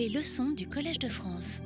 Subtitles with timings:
[0.00, 1.60] Les leçons du Collège de France.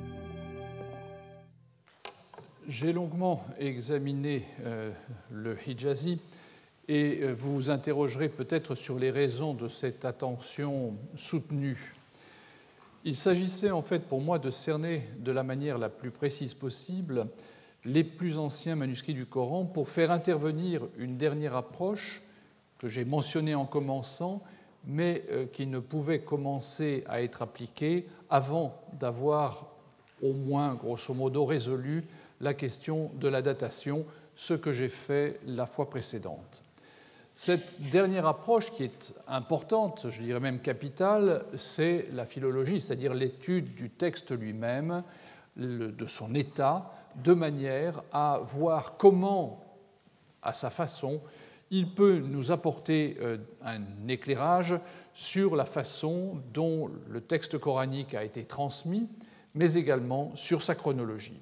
[2.67, 4.91] J'ai longuement examiné euh,
[5.31, 6.19] le Hijazi
[6.89, 11.95] et euh, vous vous interrogerez peut-être sur les raisons de cette attention soutenue.
[13.05, 17.27] Il s'agissait en fait pour moi de cerner de la manière la plus précise possible
[17.85, 22.21] les plus anciens manuscrits du Coran pour faire intervenir une dernière approche
[22.79, 24.43] que j'ai mentionnée en commençant,
[24.87, 29.67] mais euh, qui ne pouvait commencer à être appliquée avant d'avoir
[30.21, 32.05] au moins, grosso modo, résolu
[32.41, 36.63] la question de la datation, ce que j'ai fait la fois précédente.
[37.35, 43.75] Cette dernière approche, qui est importante, je dirais même capitale, c'est la philologie, c'est-à-dire l'étude
[43.75, 45.03] du texte lui-même,
[45.57, 49.63] de son état, de manière à voir comment,
[50.41, 51.21] à sa façon,
[51.75, 54.75] il peut nous apporter euh, un éclairage
[55.13, 59.09] sur la façon dont le texte coranique a été transmis,
[59.53, 61.41] mais également sur sa chronologie.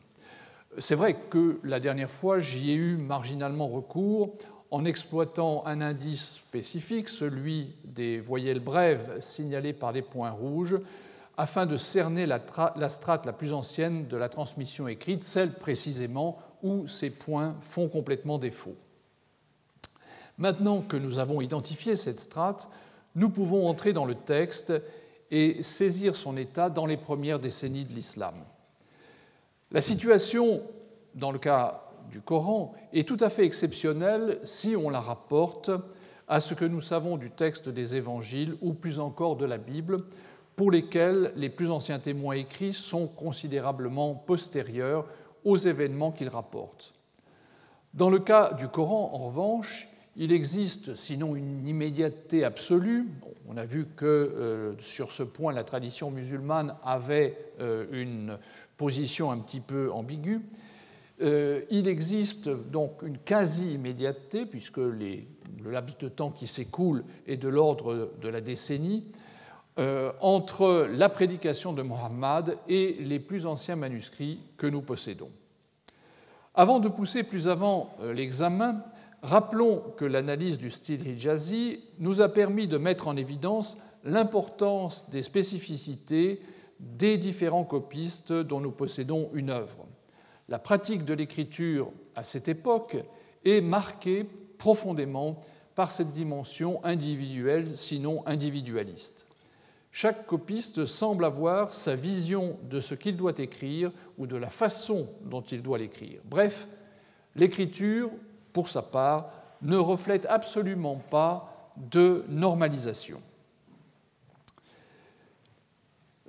[0.79, 4.33] C'est vrai que la dernière fois, j'y ai eu marginalement recours
[4.71, 10.79] en exploitant un indice spécifique, celui des voyelles brèves signalées par des points rouges,
[11.37, 12.39] afin de cerner la,
[12.89, 18.39] strate la plus ancienne de la transmission écrite, celle précisément où ces points font complètement
[18.39, 18.75] défaut.
[20.37, 22.69] Maintenant que nous avons identifié cette strate,
[23.15, 24.73] nous pouvons entrer dans le texte
[25.31, 28.35] et saisir son état dans les premières décennies de l'islam.
[29.71, 30.61] La situation,
[31.15, 35.71] dans le cas du Coran, est tout à fait exceptionnelle si on la rapporte
[36.27, 39.97] à ce que nous savons du texte des évangiles ou plus encore de la Bible,
[40.55, 45.07] pour lesquels les plus anciens témoins écrits sont considérablement postérieurs
[45.43, 46.93] aux événements qu'ils rapportent.
[47.93, 53.07] Dans le cas du Coran, en revanche, il existe, sinon une immédiateté absolue,
[53.47, 58.37] on a vu que euh, sur ce point la tradition musulmane avait euh, une
[58.77, 60.41] position un petit peu ambiguë,
[61.21, 65.25] euh, il existe donc une quasi-immédiateté, puisque le
[65.65, 69.05] laps de temps qui s'écoule est de l'ordre de la décennie,
[70.21, 75.31] entre la prédication de Mohammed et les plus anciens manuscrits que nous possédons.
[76.53, 78.83] Avant de pousser plus avant l'examen,
[79.23, 85.23] Rappelons que l'analyse du style hijazi nous a permis de mettre en évidence l'importance des
[85.23, 86.41] spécificités
[86.81, 89.87] des différents copistes dont nous possédons une œuvre.
[90.49, 92.97] La pratique de l'écriture à cette époque
[93.45, 94.25] est marquée
[94.57, 95.39] profondément
[95.73, 99.25] par cette dimension individuelle, sinon individualiste.
[99.89, 105.07] Chaque copiste semble avoir sa vision de ce qu'il doit écrire ou de la façon
[105.21, 106.19] dont il doit l'écrire.
[106.25, 106.67] Bref,
[107.37, 108.09] l'écriture
[108.53, 109.31] pour sa part,
[109.61, 113.21] ne reflète absolument pas de normalisation.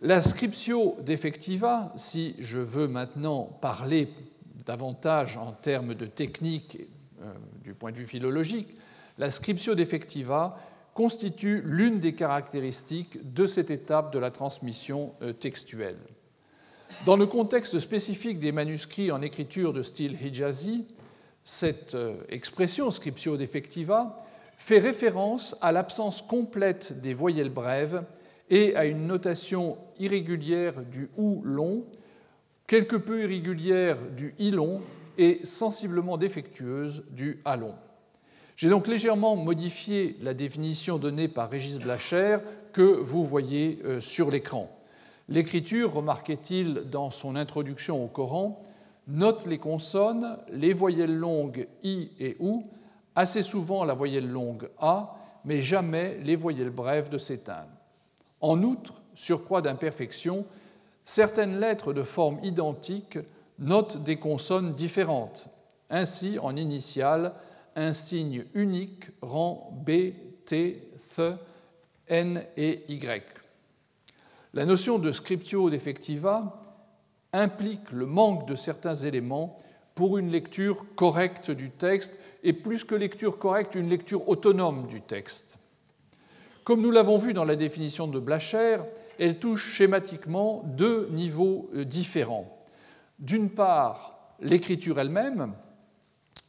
[0.03, 4.09] La scriptio defectiva, si je veux maintenant parler
[4.67, 6.79] davantage en termes de technique
[7.23, 7.33] euh,
[7.63, 8.69] du point de vue philologique,
[9.19, 10.59] la scriptio defectiva
[10.95, 15.99] constitue l'une des caractéristiques de cette étape de la transmission euh, textuelle.
[17.07, 20.87] Dans le contexte spécifique des manuscrits en écriture de style hijazi,
[21.45, 24.25] cette euh, expression scriptio defectiva
[24.57, 28.03] fait référence à l'absence complète des voyelles brèves
[28.51, 31.85] et à une notation irrégulière du ou long,
[32.67, 34.81] quelque peu irrégulière du i long
[35.19, 37.75] et sensiblement défectueuse du a long.
[38.57, 42.39] J'ai donc légèrement modifié la définition donnée par Régis Blacher
[42.73, 44.71] que vous voyez euh, sur l'écran.
[45.29, 48.63] L'écriture, remarquait-il dans son introduction au Coran,
[49.07, 52.65] note les consonnes, les voyelles longues i et ou,
[53.15, 57.71] assez souvent la voyelle longue a, mais jamais les voyelles brèves de s'éteindre.
[58.41, 60.47] En outre, surcroît d'imperfection,
[61.05, 63.19] certaines lettres de forme identique
[63.59, 65.49] notent des consonnes différentes.
[65.91, 67.35] Ainsi, en initiale,
[67.77, 70.13] un signe unique rend B,
[70.47, 71.23] T, Th,
[72.09, 73.23] N et Y.
[74.55, 76.64] La notion de scriptio defectiva
[77.35, 79.57] implique le manque de certains éléments
[79.95, 85.01] pour une lecture correcte du texte, et plus que lecture correcte, une lecture autonome du
[85.01, 85.59] texte.
[86.65, 88.79] Comme nous l'avons vu dans la définition de Blacher,
[89.19, 92.59] elle touche schématiquement deux niveaux euh, différents.
[93.19, 95.55] D'une part, l'écriture elle-même,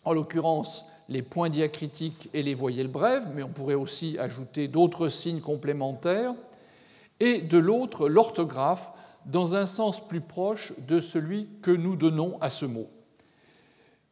[0.04, 5.10] en l'occurrence les points diacritiques et les voyelles brèves, mais on pourrait aussi ajouter d'autres
[5.10, 6.34] signes complémentaires,
[7.20, 8.92] et de l'autre, l'orthographe,
[9.26, 12.88] dans un sens plus proche de celui que nous donnons à ce mot.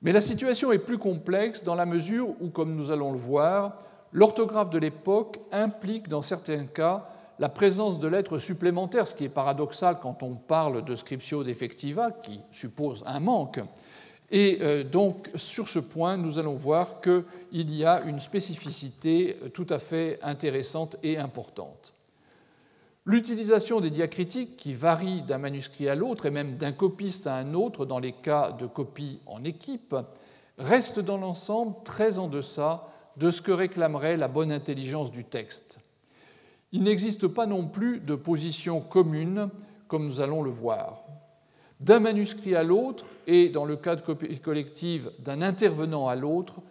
[0.02, 3.80] Mais la situation est plus complexe dans la mesure où, comme nous allons le voir,
[4.12, 7.08] l'orthographe de l'époque implique dans certains cas
[7.40, 12.12] la présence de lettres supplémentaires, ce qui est paradoxal quand on parle de scriptio defectiva,
[12.12, 13.60] qui suppose un manque.
[14.30, 19.68] Et euh, donc, sur ce point, nous allons voir qu'il y a une spécificité tout
[19.70, 21.93] à fait intéressante et importante.
[23.06, 27.54] L'utilisation des diacritiques, qui varie d'un manuscrit à l'autre et même d'un copiste à un
[27.54, 29.94] autre dans les cas de copie en équipe,
[30.58, 35.80] reste dans l'ensemble très en deçà de ce que réclamerait la bonne intelligence du texte.
[36.72, 39.50] Il n'existe pas non plus de position commune,
[39.90, 41.04] comme nous allons le voir.
[41.82, 46.62] D'un manuscrit à l'autre, et dans le cas de copie collective, d'un intervenant à l'autre,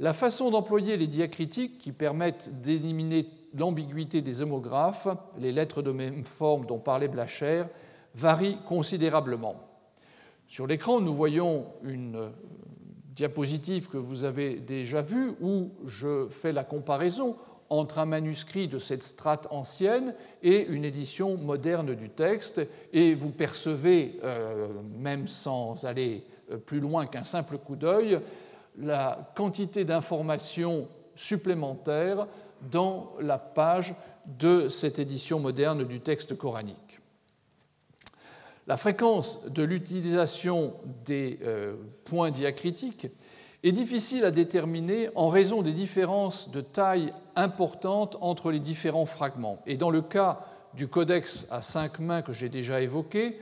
[0.00, 5.08] la façon d'employer les diacritiques qui permettent d'éliminer l'ambiguïté des homographes,
[5.38, 7.64] les lettres de même forme dont parlait Blacher,
[8.14, 9.56] varie considérablement.
[10.46, 12.30] Sur l'écran, nous voyons une
[13.14, 17.36] diapositive que vous avez déjà vue où je fais la comparaison
[17.68, 22.60] entre un manuscrit de cette strate ancienne et une édition moderne du texte,
[22.92, 28.20] et vous percevez, euh, même sans aller euh, plus loin qu'un simple coup d'œil,
[28.78, 32.28] la quantité d'informations supplémentaires
[32.70, 33.94] dans la page
[34.26, 37.00] de cette édition moderne du texte coranique.
[38.66, 40.74] La fréquence de l'utilisation
[41.04, 43.06] des euh, points diacritiques
[43.62, 49.62] est difficile à déterminer en raison des différences de taille importantes entre les différents fragments.
[49.66, 50.40] Et dans le cas
[50.74, 53.38] du codex à cinq mains que j'ai déjà évoqué,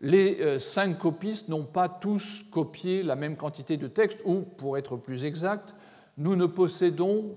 [0.00, 4.78] les euh, cinq copistes n'ont pas tous copié la même quantité de texte, ou, pour
[4.78, 5.74] être plus exact,
[6.18, 7.34] nous ne possédons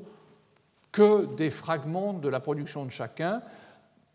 [0.91, 3.41] que des fragments de la production de chacun.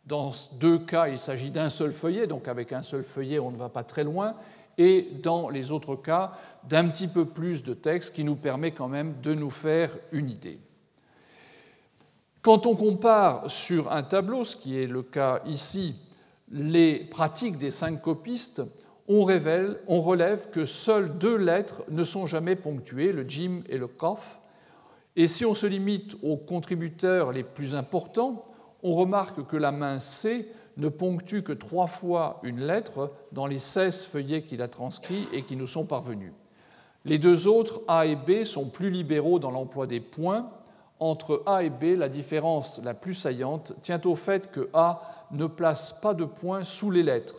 [0.07, 3.57] Dans deux cas, il s'agit d'un seul feuillet, donc avec un seul feuillet, on ne
[3.57, 4.35] va pas très loin,
[4.79, 6.33] et dans les autres cas,
[6.69, 10.31] d'un petit peu plus de texte qui nous permet quand même de nous faire une
[10.31, 10.59] idée.
[12.43, 15.97] Quand on compare sur un tableau, ce qui est le cas ici,
[16.53, 18.63] les pratiques des cinq copistes,
[19.09, 23.79] on, révèle, on relève que seules deux lettres ne sont jamais ponctuées, le jim et
[23.79, 24.41] le kof,
[25.17, 28.45] et si on se limite aux contributeurs les plus importants,
[28.83, 33.59] on remarque que la main C ne ponctue que trois fois une lettre dans les
[33.59, 36.33] 16 feuillets qu'il a transcrits et qui nous sont parvenus.
[37.07, 40.51] Les deux autres, A et B, sont plus libéraux dans l'emploi des points.
[40.99, 45.47] Entre A et B, la différence la plus saillante tient au fait que A ne
[45.47, 47.37] place pas de points sous les lettres.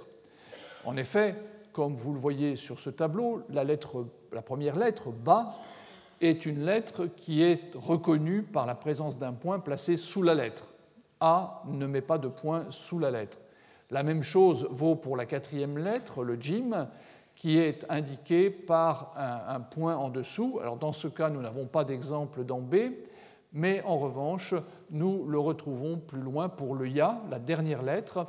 [0.86, 1.36] En effet,
[1.74, 5.54] comme vous le voyez sur ce tableau, la, première lettre, BA,
[6.22, 10.68] est une lettre qui est reconnue par la présence d'un point placé sous la lettre.
[11.20, 13.40] A ne met pas de point sous la lettre.
[13.90, 16.88] La même chose vaut pour la quatrième lettre, le Jim,
[17.36, 20.60] qui est indiqué par un, point en dessous.
[20.62, 22.76] Alors dans ce cas, nous n'avons pas d'exemple dans B,
[23.54, 24.56] mais en revanche,
[24.90, 28.28] nous le retrouvons plus loin pour le Ya, la dernière lettre.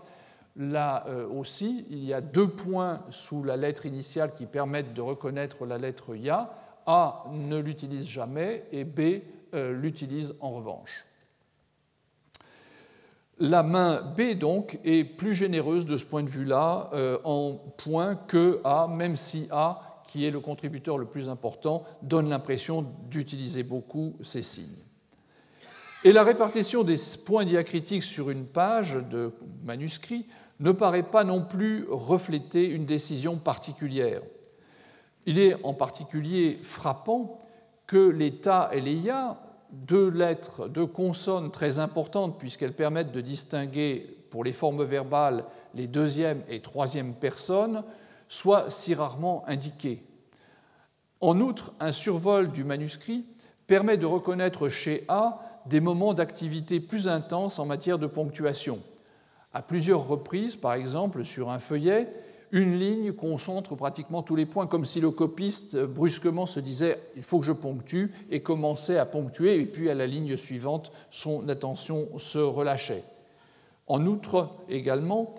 [0.56, 5.00] Là euh, aussi, il y a deux points sous la lettre initiale qui permettent de
[5.00, 6.50] reconnaître la lettre Ya.
[6.88, 9.22] A ne l'utilise jamais et B
[9.54, 11.04] euh, l'utilise en revanche.
[13.38, 18.16] La main B, donc, est plus généreuse de ce point de vue-là euh, en point
[18.16, 23.62] que A, même si A, qui est le contributeur le plus important, donne l'impression d'utiliser
[23.62, 24.82] beaucoup ces signes.
[26.04, 29.32] Et la répartition des points diacritiques sur une page de
[29.62, 30.26] manuscrit
[30.58, 34.22] ne paraît pas non plus refléter une décision particulière.
[35.28, 37.38] Il est en particulier frappant
[37.86, 39.38] que les ta et les ya,
[39.72, 45.44] deux lettres, deux consonnes très importantes puisqu'elles permettent de distinguer pour les formes verbales
[45.74, 47.84] les deuxième et troisième personnes,
[48.26, 50.02] soient si rarement indiquées.
[51.20, 53.26] En outre, un survol du manuscrit
[53.66, 58.80] permet de reconnaître chez A des moments d'activité plus intenses en matière de ponctuation.
[59.52, 62.10] À plusieurs reprises, par exemple, sur un feuillet,
[62.52, 66.98] une ligne concentre pratiquement tous les points, comme si le copiste euh, brusquement se disait
[67.16, 70.92] il faut que je ponctue et commençait à ponctuer, et puis à la ligne suivante,
[71.10, 73.04] son attention se relâchait.
[73.86, 75.34] En outre, également,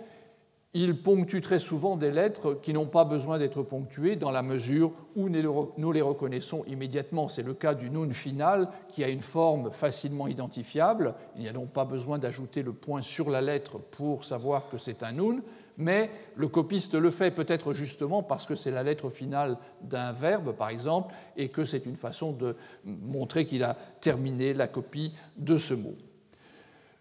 [0.74, 4.92] il ponctue très souvent des lettres qui n'ont pas besoin d'être ponctuées dans la mesure
[5.16, 7.28] où nous les reconnaissons immédiatement.
[7.28, 11.16] C'est le cas du nun final qui a une forme facilement identifiable.
[11.36, 14.78] Il n'y a donc pas besoin d'ajouter le point sur la lettre pour savoir que
[14.78, 15.42] c'est un nun
[15.80, 20.54] mais le copiste le fait peut-être justement parce que c'est la lettre finale d'un verbe,
[20.54, 25.58] par exemple, et que c'est une façon de montrer qu'il a terminé la copie de
[25.58, 25.96] ce mot.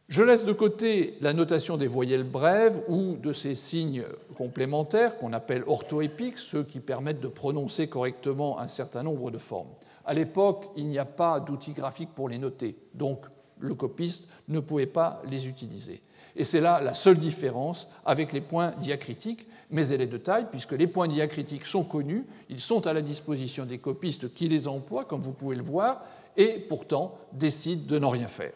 [0.08, 4.04] Je laisse de côté la notation des voyelles brèves ou de ces signes
[4.36, 9.74] complémentaires qu'on appelle orthoépiques, ceux qui permettent de prononcer correctement un certain nombre de formes.
[10.06, 13.26] À l'époque, il n'y a pas d'outils graphiques pour les noter, donc
[13.58, 16.00] le copiste ne pouvait pas les utiliser.
[16.38, 20.46] Et c'est là la seule différence avec les points diacritiques, mais elle est de taille,
[20.50, 24.68] puisque les points diacritiques sont connus, ils sont à la disposition des copistes qui les
[24.68, 26.00] emploient, comme vous pouvez le voir,
[26.36, 28.52] et pourtant décident de n'en rien faire.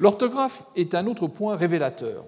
[0.00, 2.24] L'orthographe est un autre point révélateur.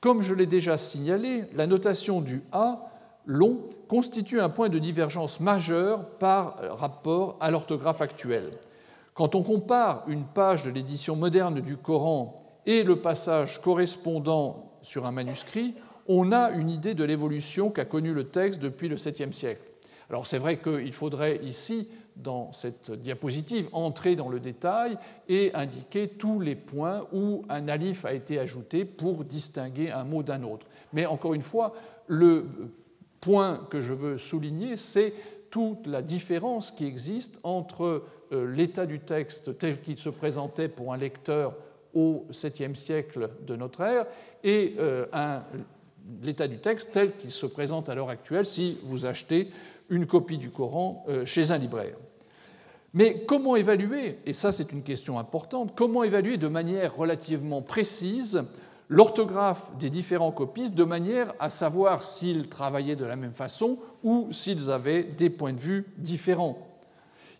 [0.00, 2.90] Comme je l'ai déjà signalé, la notation du A
[3.24, 8.52] long constitue un point de divergence majeur par rapport à l'orthographe actuelle.
[9.14, 12.36] Quand on compare une page de l'édition moderne du Coran
[12.66, 15.74] et le passage correspondant sur un manuscrit,
[16.08, 19.62] on a une idée de l'évolution qu'a connue le texte depuis le 7e siècle.
[20.08, 24.98] Alors c'est vrai qu'il faudrait ici, dans cette diapositive, entrer dans le détail
[25.28, 30.24] et indiquer tous les points où un alif a été ajouté pour distinguer un mot
[30.24, 30.66] d'un autre.
[30.92, 31.74] Mais encore une fois,
[32.08, 32.46] le
[33.20, 35.14] point que je veux souligner, c'est
[35.50, 40.92] toute la différence qui existe entre euh, l'état du texte tel qu'il se présentait pour
[40.92, 41.54] un lecteur
[41.94, 44.06] au 7e siècle de notre ère
[44.44, 45.06] et euh,
[46.22, 49.48] l'état du texte tel qu'il se présente à l'heure actuelle si vous achetez
[49.88, 51.96] une copie du Coran euh, chez un libraire.
[52.92, 58.42] Mais comment évaluer, et ça c'est une question importante, comment évaluer de manière relativement précise
[58.88, 64.28] l'orthographe des différents copistes de manière à savoir s'ils travaillaient de la même façon ou
[64.32, 66.58] s'ils avaient des points de vue différents?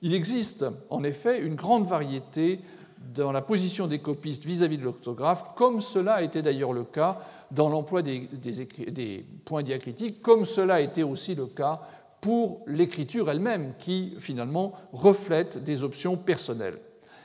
[0.02, 2.60] Il existe en effet une grande variété
[3.00, 7.18] dans la position des copistes vis-à-vis de l'orthographe, comme cela été d'ailleurs le cas
[7.50, 11.80] dans l'emploi des, points diacritiques, comme cela été aussi le cas
[12.20, 16.78] pour l'écriture elle-même, qui finalement reflète des options personnelles.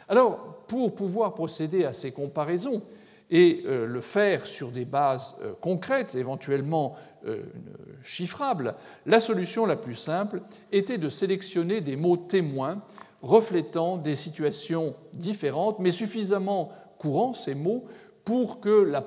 [0.08, 2.82] Alors, pour pouvoir procéder à ces comparaisons
[3.30, 6.96] et euh, le faire sur des bases euh, concrètes, éventuellement
[7.28, 7.42] euh,
[8.04, 10.42] chiffrables, la solution la plus simple
[10.72, 12.82] était de sélectionner des mots témoins
[13.26, 17.86] reflétant des situations différentes, mais suffisamment courants, ces mots,
[18.24, 19.02] pour que la,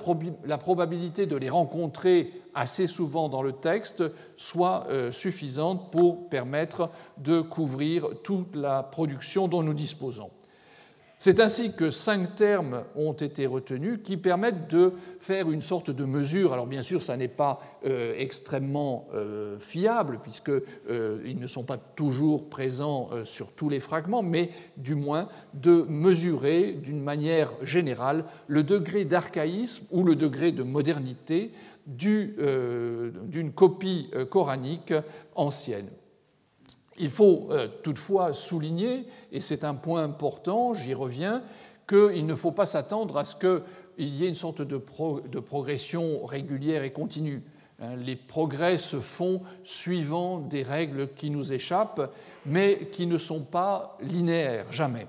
[0.59, 4.05] probabilité de les rencontrer assez souvent dans le texte
[4.37, 10.31] soit euh, suffisante pour permettre de couvrir toute la production dont nous disposons.
[11.21, 16.05] C'est ainsi que cinq termes ont été retenus qui permettent de faire une sorte de
[16.05, 16.53] mesure.
[16.53, 21.77] Alors bien sûr, ça n'est pas euh, extrêmement euh, fiable puisqu'ils euh, ne sont pas
[21.77, 28.63] toujours présents sur tous les fragments, mais du moins de mesurer d'une manière générale le
[28.63, 31.51] degré d'archaïsme ou le degré de modernité
[31.89, 34.95] d'une copie coranique
[35.35, 35.89] ancienne.
[36.99, 41.43] Il faut euh, toutefois souligner, et c'est un point important, j'y reviens,
[41.89, 46.83] qu'il ne faut pas s'attendre à ce qu'il y ait une sorte de, progression régulière
[46.83, 47.43] et continue.
[47.81, 52.13] Hein, les progrès se font suivant des règles qui nous échappent,
[52.45, 55.07] mais qui ne sont pas linéaires, jamais.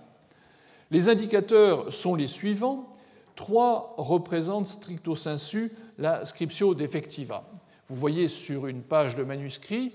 [0.92, 2.96] Les indicateurs sont les suivants.
[3.36, 7.44] Trois représentent stricto sensu la scriptio defectiva.
[7.88, 9.94] Vous voyez sur une page de manuscrit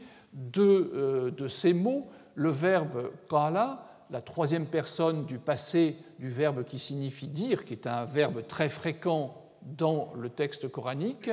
[0.57, 6.79] euh, de, ces mots, le verbe kala, la troisième personne du passé du verbe qui
[6.79, 11.31] signifie dire, qui est un verbe très fréquent dans le texte coranique,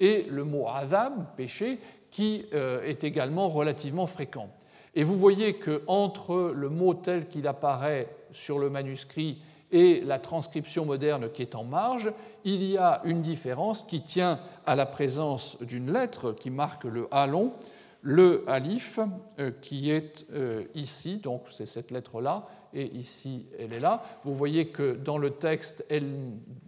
[0.00, 1.78] et le mot adab, péché,
[2.10, 4.48] qui euh, est également relativement fréquent.
[4.94, 9.40] Et vous voyez qu'entre le mot tel qu'il apparaît sur le manuscrit
[9.70, 12.12] et la transcription moderne qui est en marge,
[12.44, 17.08] il y a une différence qui tient à la présence d'une lettre qui marque le
[17.10, 17.54] A long,
[18.02, 18.98] le alif
[19.38, 24.02] euh, qui est euh, ici, donc c'est cette lettre-là, et ici elle est là.
[24.24, 25.86] Vous voyez que dans le texte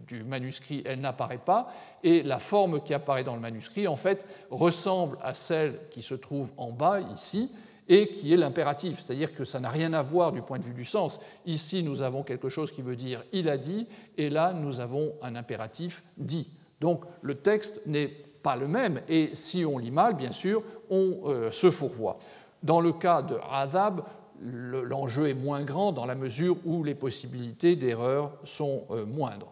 [0.07, 1.71] du manuscrit, elle n'apparaît pas,
[2.03, 6.15] et la forme qui apparaît dans le manuscrit, en fait, ressemble à celle qui se
[6.15, 7.51] trouve en bas, ici,
[7.87, 10.73] et qui est l'impératif, c'est-à-dire que ça n'a rien à voir du point de vue
[10.73, 11.19] du sens.
[11.45, 13.87] Ici, nous avons quelque chose qui veut dire il a dit,
[14.17, 16.49] et là, nous avons un impératif dit.
[16.81, 18.11] Donc le texte n'est
[18.45, 20.61] pas le même, et si on lit mal, bien sûr,
[20.91, 22.19] on euh, se fourvoie.
[22.61, 24.03] Dans le cas de Adab,
[24.39, 29.51] l'enjeu est moins grand dans la mesure où les possibilités d'erreur sont euh, moindres.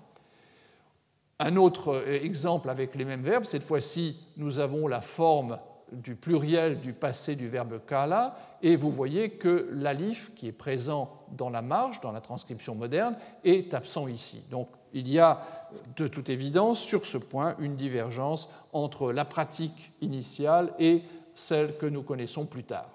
[1.40, 5.58] Un autre euh, exemple avec les mêmes verbes, cette fois-ci, nous avons la forme
[5.92, 11.26] du pluriel du passé du verbe kala, et vous voyez que l'alif qui est présent
[11.32, 14.44] dans la marge, dans la transcription moderne, est absent ici.
[14.52, 15.42] Donc il y a
[15.96, 21.02] de toute évidence sur ce point une divergence entre la pratique initiale et
[21.36, 22.90] celle que nous connaissons plus tard.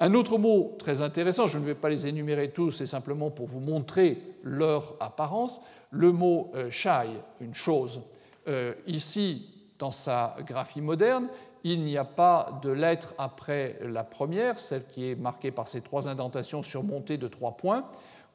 [0.00, 3.46] Un autre mot très intéressant, je ne vais pas les énumérer tous, c'est simplement pour
[3.46, 7.08] vous montrer leur apparence, le mot euh, shai,
[7.40, 8.02] une chose.
[8.48, 11.28] Euh, ici, dans sa graphie moderne,
[11.64, 15.80] il n'y a pas de lettre après la première, celle qui est marquée par ces
[15.80, 17.84] trois indentations surmontées de trois points.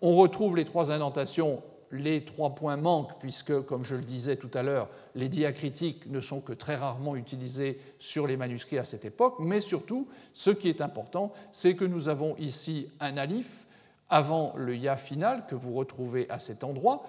[0.02, 4.52] On retrouve les trois indentations les trois points manquent, puisque, comme je le disais tout
[4.54, 9.06] à l'heure, les diacritiques ne sont que très rarement utilisés sur les manuscrits à cette
[9.06, 13.66] époque, mais surtout, ce qui est important, c'est que nous avons ici un alif
[14.10, 17.04] avant le ya final que vous retrouvez à cet endroit.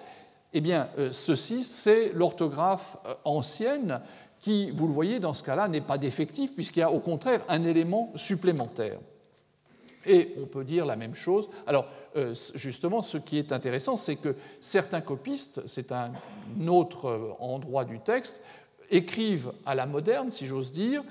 [0.53, 4.01] Eh bien, euh, ceci, c'est l'orthographe euh, ancienne
[4.39, 7.41] qui, vous le voyez, dans ce cas-là, n'est pas défectif, puisqu'il y a au contraire
[7.49, 8.99] un élément supplémentaire.
[10.09, 11.49] Et on peut dire la même chose.
[11.67, 11.85] Alors,
[12.15, 16.11] euh, justement, ce qui est intéressant, c'est que certains copistes, c'est un
[16.67, 18.41] autre euh, endroit du texte,
[18.89, 21.03] écrivent à la moderne, si j'ose dire,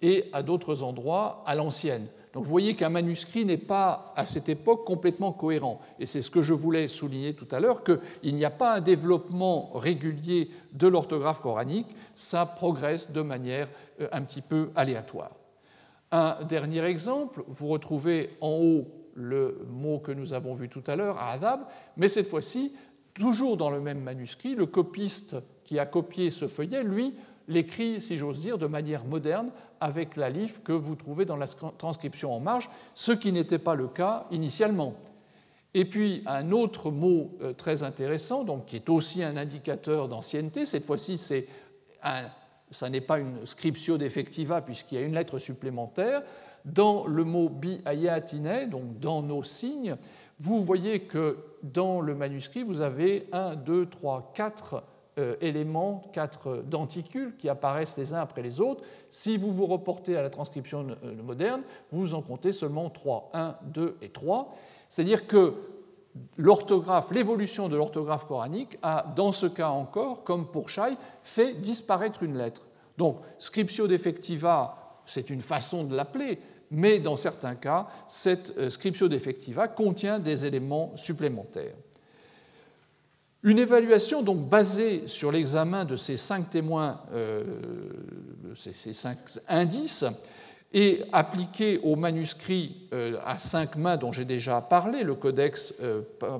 [0.00, 2.06] et à d'autres endroits à l'ancienne.
[2.32, 5.80] Donc vous voyez qu'un manuscrit n'est pas à cette époque complètement cohérent.
[5.98, 8.80] Et c'est ce que je voulais souligner tout à l'heure, qu'il n'y a pas un
[8.80, 13.68] développement régulier de l'orthographe coranique, ça progresse de manière
[14.00, 15.30] euh, un petit peu aléatoire.
[16.16, 20.94] Un dernier exemple, vous retrouvez en haut le mot que nous avons vu tout à
[20.94, 21.62] l'heure, adab,
[21.96, 22.72] mais cette fois-ci,
[23.14, 27.14] toujours dans le même manuscrit, le copiste qui a copié ce feuillet, lui,
[27.48, 31.48] l'écrit, si j'ose dire, de manière moderne avec la LIF que vous trouvez dans la
[31.48, 34.94] transcription en marge, ce qui n'était pas le cas initialement.
[35.74, 40.64] Et puis un autre mot euh, très intéressant, donc, qui est aussi un indicateur d'ancienneté,
[40.64, 41.48] cette fois-ci c'est
[42.74, 46.22] ça n'est pas une scriptio defectiva puisqu'il y a une lettre supplémentaire,
[46.64, 49.96] dans le mot bi ayatine, donc dans nos signes,
[50.40, 54.82] vous voyez que dans le manuscrit, vous avez 1, 2, 3, 4
[55.40, 58.82] éléments, quatre denticules qui apparaissent les uns après les autres.
[59.10, 63.56] Si vous vous reportez à la transcription euh, moderne, vous en comptez seulement 3, 1,
[63.66, 64.52] 2 et 3.
[64.88, 65.54] C'est-à-dire que
[66.36, 72.22] l'orthographe, l'évolution de l'orthographe coranique a, dans ce cas encore, comme pour Shai, fait disparaître
[72.22, 72.62] une lettre.
[72.96, 76.38] Donc, scriptio defectiva, c'est une façon de l'appeler,
[76.70, 81.74] mais dans certains cas, cette euh, scriptio defectiva contient des éléments supplémentaires.
[83.42, 87.44] Une évaluation donc basée sur l'examen de ces cinq témoins, euh,
[88.54, 89.18] ces, cinq
[89.48, 90.04] indices,
[90.74, 95.72] et appliquée au manuscrit euh, à cinq mains dont j'ai déjà parlé, le Codex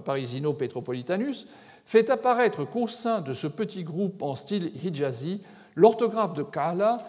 [0.05, 1.47] Parisino-Petropolitanus,
[1.87, 5.41] fait apparaître qu'au sein de ce petit groupe en style hijazi,
[5.77, 7.07] l'orthographe de Kala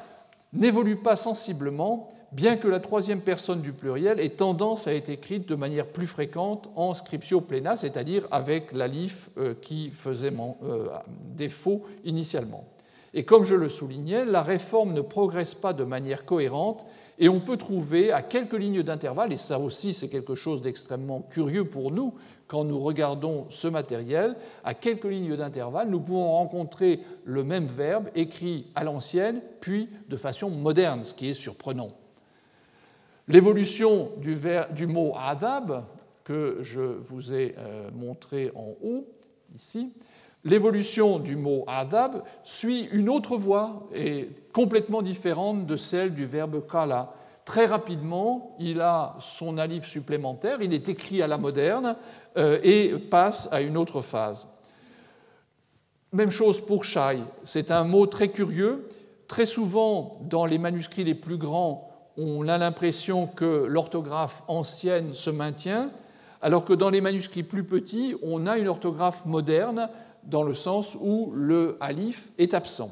[0.54, 5.48] n'évolue pas sensiblement, bien que la troisième personne du pluriel ait tendance à être écrite
[5.48, 10.34] de manière plus fréquente en scriptio plena, c'est-à-dire avec l'alif euh, qui faisait
[10.64, 10.88] euh,
[11.36, 12.66] défaut initialement.
[13.14, 16.86] Et comme je le soulignais, la réforme ne progresse pas de manière cohérente
[17.18, 21.22] et on peut trouver à quelques lignes d'intervalle, et ça aussi c'est quelque chose d'extrêmement
[21.22, 22.14] curieux pour nous
[22.48, 28.10] quand nous regardons ce matériel, à quelques lignes d'intervalle, nous pouvons rencontrer le même verbe
[28.16, 31.90] écrit à l'ancienne, puis de façon moderne, ce qui est surprenant.
[33.28, 35.86] L'évolution du, mot adab,
[36.24, 39.08] que je vous ai euh, montré en haut,
[39.56, 39.92] ici,
[40.46, 46.66] l'évolution du mot adab suit une autre voie et complètement différente de celle du verbe
[46.68, 47.12] kala.
[47.44, 51.96] Très rapidement, il a son alif supplémentaire, il est écrit à la moderne
[52.38, 54.48] euh, et passe à une autre phase.
[56.14, 58.88] Même chose pour shai, c'est un mot très curieux.
[59.28, 65.30] Très souvent, dans les manuscrits les plus grands, on a l'impression que l'orthographe ancienne se
[65.30, 65.92] maintient,
[66.42, 69.90] alors que dans les manuscrits plus petits, on a une orthographe moderne
[70.26, 72.92] dans le sens où le alif est absent,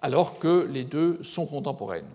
[0.00, 2.08] alors que les deux sont contemporaines.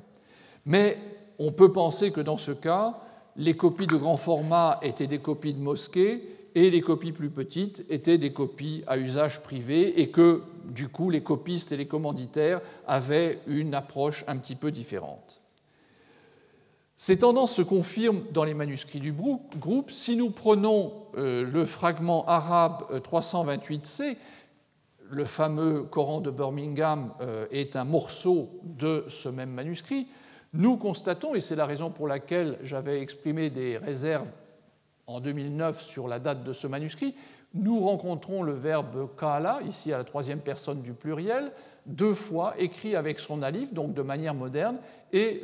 [0.65, 0.97] Mais
[1.39, 2.97] on peut penser que dans ce cas,
[3.35, 6.23] les copies de grand format étaient des copies de mosquées
[6.55, 11.09] et les copies plus petites étaient des copies à usage privé et que du coup
[11.09, 15.41] les copistes et les commanditaires avaient une approche un petit peu différente.
[16.97, 19.91] Ces tendances se confirment dans les manuscrits du groupe.
[19.91, 24.13] Si nous prenons euh, le fragment arabe 328c, euh,
[25.09, 30.07] le fameux Coran de Birmingham euh, est un morceau de ce même manuscrit,
[30.53, 34.29] nous constatons, et c'est la raison pour laquelle j'avais exprimé des réserves
[35.05, 37.13] en 2009 sur la date de ce manuscrit,
[37.53, 41.51] nous rencontrons le verbe kala, ici à la troisième personne du pluriel,
[41.85, 44.77] deux fois écrit avec son alif, donc de manière moderne,
[45.13, 45.41] et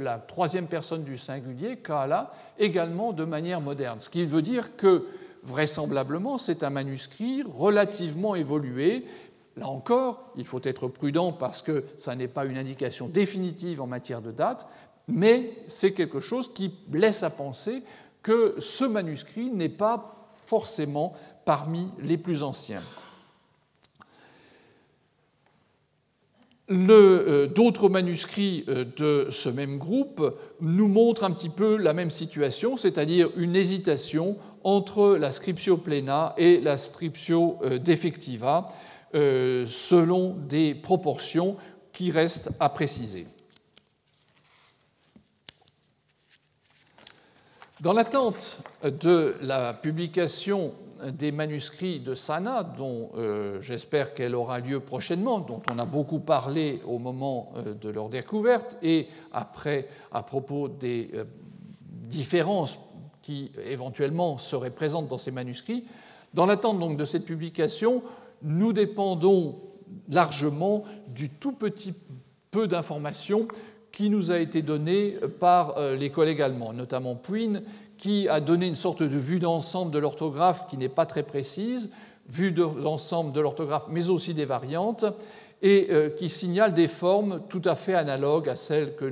[0.00, 4.00] la troisième personne du singulier, kala, également de manière moderne.
[4.00, 5.06] Ce qui veut dire que,
[5.42, 9.04] vraisemblablement, c'est un manuscrit relativement évolué.
[9.56, 13.86] Là encore, il faut être prudent parce que ça n'est pas une indication définitive en
[13.86, 14.66] matière de date,
[15.06, 17.82] mais c'est quelque chose qui laisse à penser
[18.22, 21.12] que ce manuscrit n'est pas forcément
[21.44, 22.82] parmi les plus anciens.
[26.68, 33.28] D'autres manuscrits de ce même groupe nous montrent un petit peu la même situation, c'est-à-dire
[33.36, 38.66] une hésitation entre la scriptio plena et la scriptio defectiva,
[39.12, 41.56] selon des proportions
[41.92, 43.26] qui restent à préciser.
[47.80, 50.72] Dans l'attente de la publication
[51.12, 56.20] des manuscrits de Sana, dont euh, j'espère qu'elle aura lieu prochainement, dont on a beaucoup
[56.20, 61.24] parlé au moment euh, de leur découverte, et après à propos des euh,
[62.08, 62.78] différences
[63.22, 65.84] qui éventuellement seraient présentes dans ces manuscrits,
[66.34, 68.02] dans l'attente donc de cette publication,
[68.42, 69.58] nous dépendons
[70.10, 71.94] largement du tout petit
[72.50, 73.48] peu d'informations
[73.94, 77.62] qui nous a été donné par euh, les collègues allemands, notamment Puin,
[77.96, 81.90] qui a donné une sorte de vue d'ensemble de l'orthographe qui n'est pas très précise,
[82.28, 85.04] vue de l'ensemble de l'orthographe, mais aussi des variantes,
[85.62, 89.04] et euh, qui signale des formes tout à fait analogues à celles que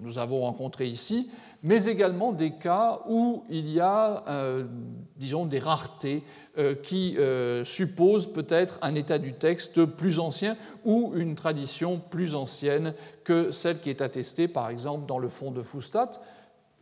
[0.00, 1.28] nous avons rencontrées ici,
[1.62, 4.64] mais également des cas où il y a, euh,
[5.16, 6.22] disons, des raretés
[6.82, 7.16] qui
[7.64, 12.92] supposent peut-être un état du texte plus ancien ou une tradition plus ancienne
[13.24, 16.10] que celle qui est attestée, par exemple, dans le fond de Foustat,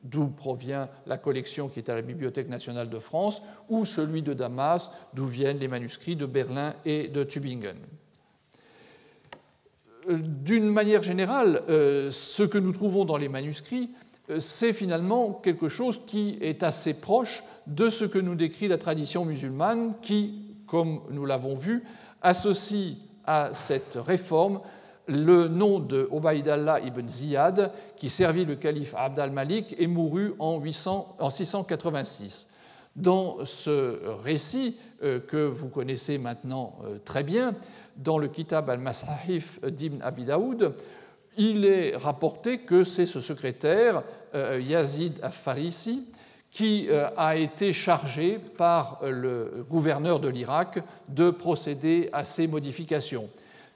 [0.05, 4.33] d'où provient la collection qui est à la Bibliothèque nationale de France, ou celui de
[4.33, 7.77] Damas, d'où viennent les manuscrits de Berlin et de Tübingen.
[10.09, 14.08] D'une manière générale, euh, ce que nous trouvons dans les manuscrits, euh,
[14.39, 19.25] c'est finalement quelque chose qui est assez proche de ce que nous décrit la tradition
[19.25, 21.85] musulmane, qui, comme nous l'avons vu,
[22.23, 24.61] associe à cette réforme
[25.09, 30.61] le nom de Obaïdallah ibn Ziyad, qui servit le calife Abd al-Malik et mourut en,
[31.31, 32.49] 686.
[32.95, 37.55] Dans ce récit euh, que vous connaissez maintenant euh, très bien,
[37.97, 40.75] dans le Kitab al-Masahif d'Ibn Abi Daoud,
[41.39, 44.03] il est rapporté que c'est ce secrétaire, euh,
[44.35, 46.05] Yazid al-Farisi,
[46.51, 53.29] qui a été chargé par le gouverneur de l'Irak de procéder à ces modifications.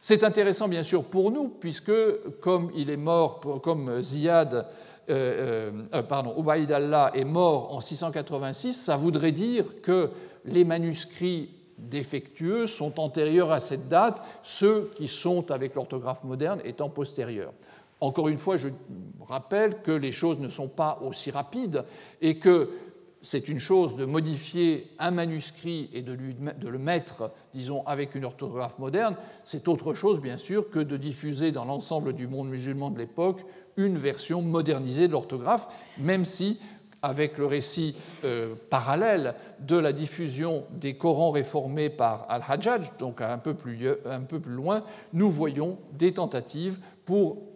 [0.05, 1.93] C'est intéressant bien sûr pour nous, puisque
[2.41, 4.61] comme il est mort, comme Ziyad, euh,
[5.11, 10.11] euh, euh, pardon, Ubaïdallah est mort en 686, ça voudrait dire que
[10.45, 16.89] les manuscrits défectueux sont antérieurs à cette date, ceux qui sont avec l'orthographe moderne étant
[16.89, 17.53] postérieurs.
[18.03, 18.69] Encore une fois, je
[19.21, 21.85] rappelle que les choses ne sont pas aussi rapides
[22.21, 22.71] et que
[23.23, 26.19] c'est une chose de modifier un manuscrit et de,
[26.69, 31.53] le mettre, disons, avec une orthographe moderne, c'est autre chose, bien sûr, que de diffuser
[31.53, 36.59] dans l'ensemble du monde musulman de l'époque une version modernisée de l'orthographe, même si,
[37.03, 43.39] avec le récit euh, parallèle de la diffusion des Corans réformés par Al-Hajjaj, donc un
[43.39, 47.52] peu, plus, un peu plus loin, nous voyons des tentatives pour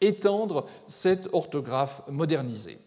[0.00, 2.78] étendre cette orthographe modernisée.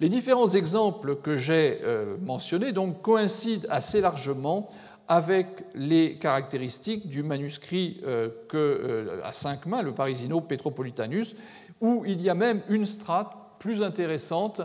[0.00, 4.68] Les différents exemples que j'ai euh, mentionnés coïncident assez largement
[5.06, 11.36] avec les caractéristiques du manuscrit euh, que, euh, à cinq mains, le Parisino Petropolitanus,
[11.80, 14.62] où il y a même une strate plus intéressante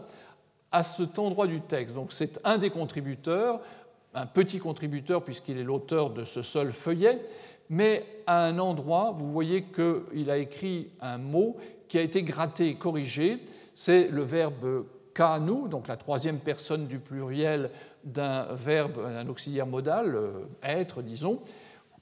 [0.71, 1.93] à cet endroit du texte.
[2.09, 3.59] C'est un des contributeurs,
[4.13, 7.21] un petit contributeur puisqu'il est l'auteur de ce seul feuillet,
[7.69, 12.69] mais à un endroit, vous voyez qu'il a écrit un mot qui a été gratté
[12.69, 13.39] et corrigé,
[13.73, 14.85] c'est le verbe
[15.39, 17.71] nous, donc la troisième personne du pluriel
[18.03, 21.41] d'un verbe, un auxiliaire modal, euh, être, disons,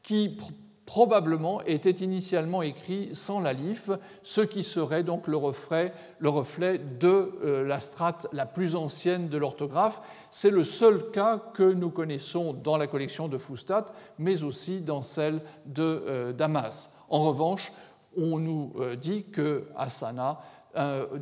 [0.03, 0.37] qui
[0.85, 3.89] probablement était initialement écrit sans l'alif,
[4.23, 9.27] ce qui serait donc le reflet, le reflet de euh, la strate la plus ancienne
[9.27, 10.01] de l'orthographe.
[10.29, 13.87] C'est le seul cas que nous connaissons dans la collection de Foustat,
[14.19, 16.91] mais aussi dans celle de euh, Damas.
[17.09, 17.71] En revanche,
[18.17, 20.39] on nous dit que Asana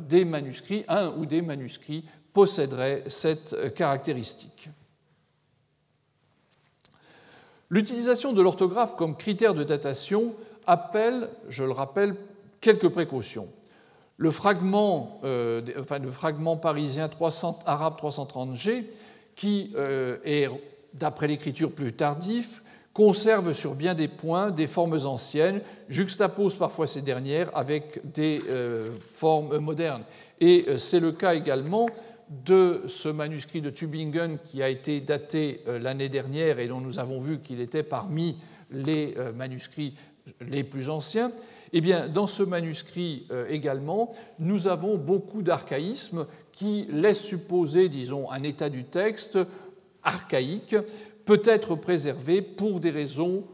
[0.08, 4.68] des manuscrits, un ou des manuscrits posséderaient cette caractéristique.
[7.74, 10.32] L'utilisation de l'orthographe comme critère de datation
[10.64, 12.14] appelle, je le rappelle,
[12.60, 13.48] quelques précautions.
[14.16, 18.84] Le fragment, euh, enfin, le fragment parisien 300, arabe 330G,
[19.34, 20.48] qui euh, est,
[20.92, 22.60] d'après l'écriture plus tardive,
[22.92, 28.92] conserve sur bien des points des formes anciennes, juxtapose parfois ces dernières avec des euh,
[29.16, 30.04] formes modernes.
[30.40, 31.88] Et c'est le cas également
[32.28, 36.98] de ce manuscrit de Tübingen qui a été daté euh, l'année dernière et dont nous
[36.98, 38.38] avons vu qu'il était parmi
[38.70, 39.94] les manuscrits
[40.40, 41.30] les plus anciens.
[41.72, 44.10] Eh bien, dans ce manuscrit également,
[44.40, 49.38] nous avons beaucoup d'archaïsmes qui laissent supposer, disons, un état du texte
[50.02, 50.74] archaïque
[51.24, 53.44] peut être préservé pour des raisons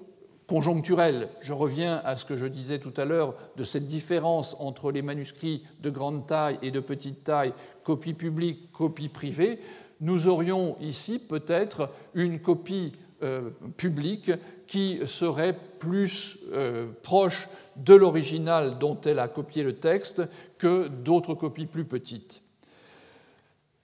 [0.51, 1.29] conjoncturelle.
[1.43, 5.01] Je reviens à ce que je disais tout à l'heure de cette différence entre les
[5.01, 9.61] manuscrits de grande taille et de petite taille, copie publique, copie privée.
[10.01, 14.33] Nous aurions ici peut-être une copie euh, publique
[14.67, 20.21] qui serait plus euh, proche de l'original dont elle a copié le texte
[20.59, 22.43] que d'autres copies plus petites.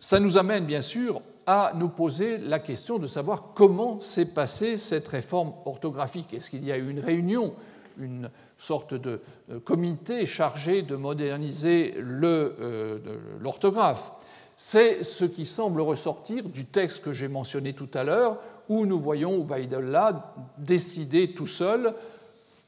[0.01, 4.79] Ça nous amène bien sûr à nous poser la question de savoir comment s'est passée
[4.79, 6.35] cette réforme orthographique.
[6.35, 7.55] Est-ce qu'il y a eu une réunion,
[7.99, 9.21] une sorte de
[9.65, 12.99] comité chargé de moderniser euh,
[13.41, 14.11] l'orthographe?
[14.57, 18.99] C'est ce qui semble ressortir du texte que j'ai mentionné tout à l'heure, où nous
[18.99, 21.95] voyons Ubaidullah décider tout seul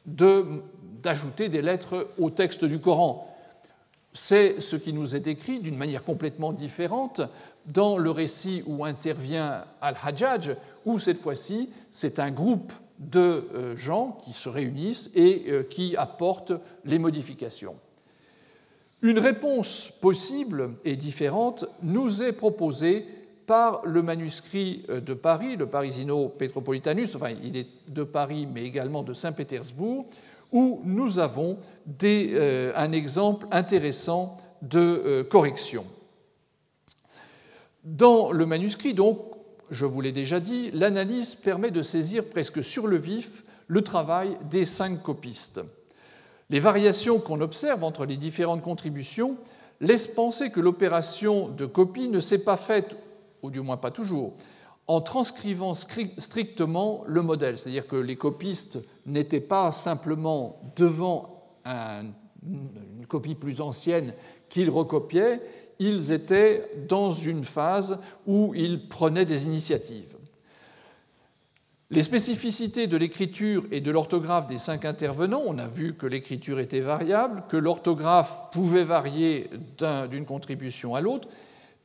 [0.06, 3.34] d'ajouter des lettres au texte du Coran.
[4.12, 7.20] C'est ce qui nous est écrit d'une manière complètement différente
[7.68, 14.18] dans le récit où intervient Al-Hajjaj, où cette fois-ci c'est un groupe de euh, gens
[14.24, 16.52] qui se réunissent et euh, qui apportent
[16.84, 17.76] les modifications.
[19.02, 23.06] Une réponse possible et différente nous est proposée
[23.46, 28.64] par le manuscrit euh, de Paris, le Parisino Petropolitanus, enfin il est de Paris mais
[28.64, 30.06] également de Saint-Pétersbourg,
[30.50, 31.58] où nous avons
[32.02, 35.84] un exemple intéressant de correction.
[37.88, 39.18] Dans le manuscrit, donc,
[39.70, 44.36] je vous l'ai déjà dit, l'analyse permet de saisir presque sur le vif le travail
[44.50, 45.62] des cinq copistes.
[46.50, 49.38] Les variations qu'on observe entre les différentes contributions
[49.80, 52.94] laissent penser que l'opération de copie ne s'est pas faite
[53.42, 54.34] ou du moins pas toujours,
[54.86, 57.56] en transcrivant strictement le modèle.
[57.56, 64.12] C'est-à-dire que les copistes n'étaient pas simplement devant une copie plus ancienne
[64.50, 65.40] qu'ils recopiaient,
[65.78, 70.16] ils étaient dans une phase où ils prenaient des initiatives.
[71.90, 76.60] Les spécificités de l'écriture et de l'orthographe des cinq intervenants, on a vu que l'écriture
[76.60, 79.48] était variable, que l'orthographe pouvait varier
[80.10, 81.28] d'une contribution à l'autre,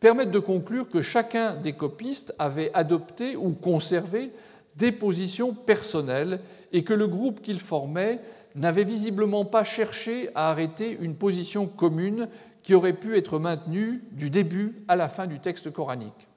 [0.01, 4.31] permettent de conclure que chacun des copistes avait adopté ou conservé
[4.75, 6.41] des positions personnelles
[6.73, 8.19] et que le groupe qu'il formait
[8.55, 12.27] n'avait visiblement pas cherché à arrêter une position commune
[12.63, 16.27] qui aurait pu être maintenue du début à la fin du texte coranique.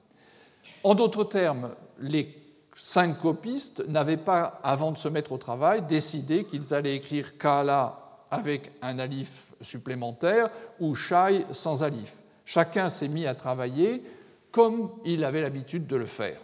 [0.83, 2.35] En d'autres termes, les
[2.75, 7.99] cinq copistes n'avaient pas, avant de se mettre au travail, décidé qu'ils allaient écrire Kala
[8.29, 12.17] avec un alif supplémentaire ou Shai sans alif.
[12.45, 14.03] Chacun s'est mis à travailler
[14.51, 16.39] comme il avait l'habitude de le faire.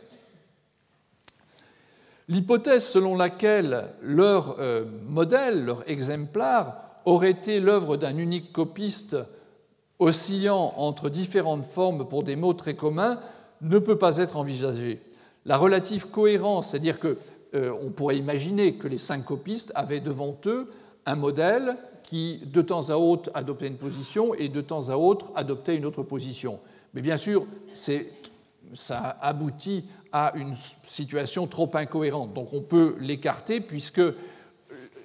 [2.29, 6.73] L'hypothèse selon laquelle leur euh, modèle, leur exemplaire,
[7.05, 9.17] aurait été l'œuvre d'un unique copiste
[9.99, 13.19] oscillant entre différentes formes pour des mots très communs
[13.61, 15.01] ne peut pas être envisagée.
[15.45, 17.15] La relative cohérence, c'est-à-dire qu'on
[17.55, 20.69] euh, pourrait imaginer que les cinq copistes avaient devant eux
[21.05, 25.31] un modèle qui, de temps à autre, adoptait une position et de temps à autre
[25.35, 26.59] adoptait une autre position.
[26.93, 32.33] Mais bien sûr, ça aboutit à une situation trop incohérente.
[32.33, 34.01] Donc on peut l'écarter puisque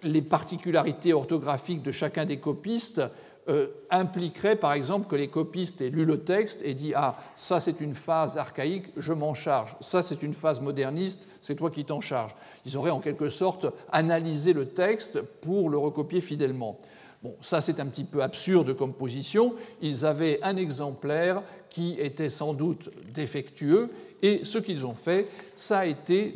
[0.03, 3.03] les particularités orthographiques de chacun des copistes
[3.49, 7.61] euh, impliqueraient par exemple que les copistes aient lu le texte et dit Ah, ça
[7.61, 9.77] c'est une phase archaïque, je m'en charge.
[9.81, 12.35] Ça c'est une phase moderniste, c'est toi qui t'en charges.
[12.67, 16.79] Ils auraient en quelque sorte analysé le texte pour le recopier fidèlement.
[17.23, 19.55] Bon, ça c'est un petit peu absurde comme position.
[19.83, 23.91] Ils avaient un exemplaire qui était sans doute défectueux,
[24.23, 26.35] et ce qu'ils ont fait, ça a été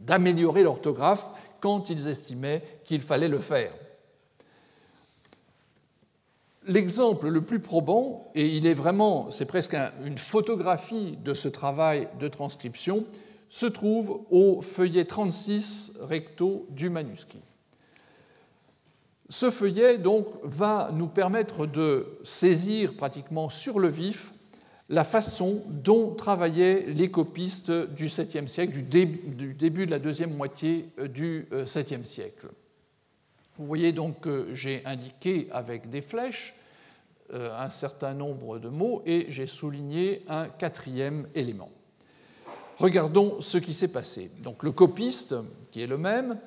[0.00, 3.72] d'améliorer l'orthographe quand ils estimaient qu'il fallait le faire.
[6.66, 12.08] L'exemple le plus probant, et il est vraiment, c'est presque une photographie de ce travail
[12.20, 13.04] de transcription,
[13.48, 17.42] se trouve au feuillet 36 recto du manuscrit.
[19.28, 24.32] Ce feuillet donc va nous permettre de saisir pratiquement sur le vif
[24.88, 30.90] la façon dont travaillaient les copistes du 7e siècle, du début, de la deuxième moitié
[30.98, 32.48] euh, du 7e euh, siècle.
[33.62, 36.56] Vous voyez donc que j'ai indiqué avec des flèches
[37.32, 41.70] euh, un certain nombre de mots et j'ai souligné un quatrième élément.
[42.78, 44.32] Regardons ce qui s'est passé.
[44.42, 45.36] Donc le copiste,
[45.70, 46.40] qui est le même,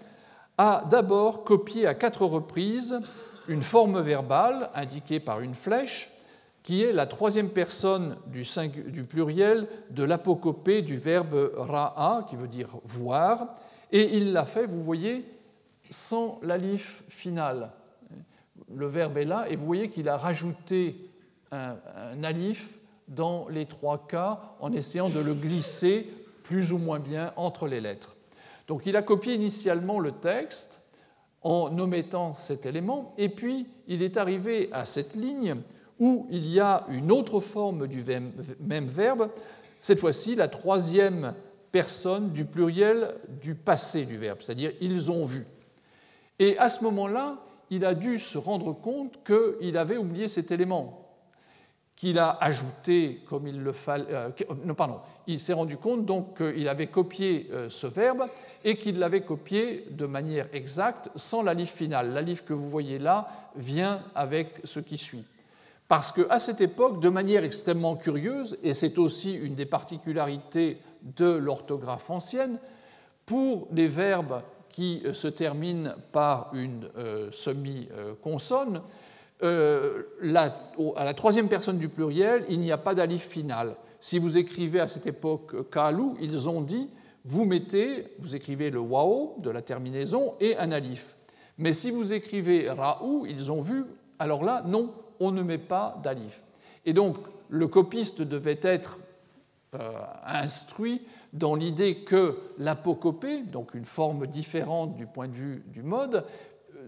[0.57, 2.99] a d'abord copié à quatre reprises
[3.47, 6.11] une forme verbale indiquée par une flèche
[6.63, 12.71] qui est la troisième personne du, pluriel de l'apocopée du verbe ra'a, qui veut dire
[12.83, 13.53] voir,
[13.93, 15.25] et il l'a fait, vous voyez,
[15.95, 17.71] sans l'alif final.
[18.73, 21.09] Le verbe est là, et vous voyez qu'il a rajouté
[21.51, 26.07] un, un, alif dans les trois cas en essayant de le glisser
[26.43, 28.15] plus ou moins bien entre les lettres.
[28.67, 30.81] Donc il a copié initialement le texte
[31.41, 35.61] en omettant cet élément, et puis il est arrivé à cette ligne
[35.99, 38.03] où il y a une autre forme du
[38.59, 39.29] même verbe,
[39.79, 41.35] cette fois-ci la troisième
[41.71, 45.45] personne du pluriel du passé du verbe, c'est-à-dire ils ont vu.
[46.39, 47.37] Et à ce moment-là,
[47.69, 51.01] il a dû se rendre compte qu'il avait oublié cet élément,
[51.95, 54.05] qu'il a ajouté comme il le fallait.
[54.09, 54.29] Euh,
[54.65, 58.27] non, pardon, il s'est rendu compte donc qu'il avait copié euh, ce verbe
[58.63, 62.13] et qu'il l'avait copié de manière exacte sans la livre finale.
[62.13, 65.25] La livre que vous voyez là vient avec ce qui suit.
[65.87, 71.31] Parce qu'à cette époque, de manière extrêmement curieuse, et c'est aussi une des particularités de
[71.31, 72.59] l'orthographe ancienne,
[73.25, 74.41] pour les verbes
[74.75, 78.81] qui euh, se terminent par une euh, semi-consonne,
[79.41, 80.03] euh,
[80.97, 83.77] à la troisième personne du pluriel, il n'y a pas d'alif final.
[84.01, 86.89] Si vous écrivez à cette époque kalou, ils ont dit
[87.23, 91.15] vous mettez, vous écrivez le wao de la terminaison et un alif.
[91.57, 93.85] Mais si vous écrivez raou, ils ont vu,
[94.19, 96.41] alors là, non, on ne met pas d'alif.
[96.85, 97.15] Et donc,
[97.49, 98.99] le copiste devait être
[100.23, 101.01] instruit
[101.35, 106.25] dans l'idée que l'apocopée, donc une forme différente du point de vue du mode,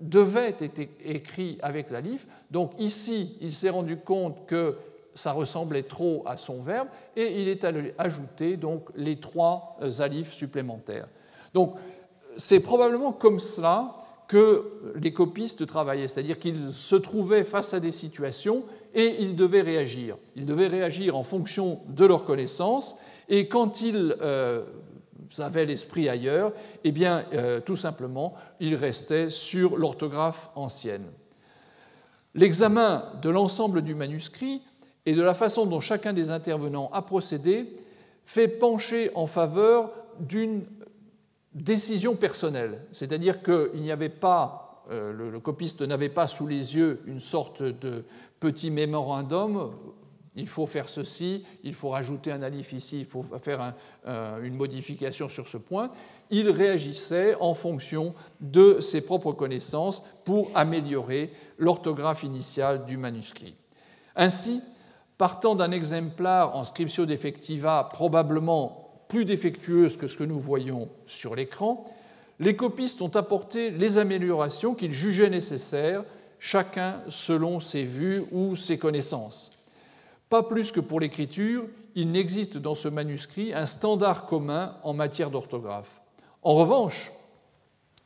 [0.01, 2.25] devait être écrit avec l'alif.
[2.49, 4.77] Donc ici, il s'est rendu compte que
[5.15, 10.31] ça ressemblait trop à son verbe et il est allé ajouter donc les trois alifs
[10.31, 11.09] supplémentaires.
[11.53, 11.75] Donc
[12.37, 13.93] c'est probablement comme cela
[14.27, 19.61] que les copistes travaillaient, c'est-à-dire qu'ils se trouvaient face à des situations et ils devaient
[19.61, 20.17] réagir.
[20.35, 22.97] Ils devaient réagir en fonction de leurs connaissances
[23.29, 24.63] et quand ils euh,
[25.39, 31.05] avaient l'esprit ailleurs, eh bien, euh, tout simplement, ils restaient sur l'orthographe ancienne.
[32.35, 34.61] L'examen de l'ensemble du manuscrit
[35.05, 37.75] et de la façon dont chacun des intervenants a procédé
[38.25, 40.65] fait pencher en faveur d'une
[41.53, 47.01] décision personnelle, c'est-à-dire qu'il n'y avait pas, euh, le, copiste n'avait pas sous les yeux
[47.07, 48.03] une sorte de
[48.39, 49.71] petit mémorandum,
[50.37, 53.73] il faut faire ceci, il faut rajouter un alif ici, il faut faire
[54.05, 55.91] une modification sur ce point.
[56.29, 63.55] Il réagissait en fonction de ses propres connaissances pour améliorer l'orthographe initiale du manuscrit.
[64.15, 64.61] Ainsi,
[65.17, 71.35] partant d'un exemplaire en scriptio defectiva probablement plus défectueuse que ce que nous voyons sur
[71.35, 71.83] l'écran,
[72.39, 76.03] les copistes ont apporté les améliorations qu'ils jugeaient nécessaires,
[76.37, 79.51] chacun selon ses vues ou ses connaissances.
[80.29, 85.31] Pas plus que pour l'écriture, il n'existe dans ce manuscrit un standard commun en matière
[85.31, 86.01] d'orthographe.
[86.43, 87.11] En revanche,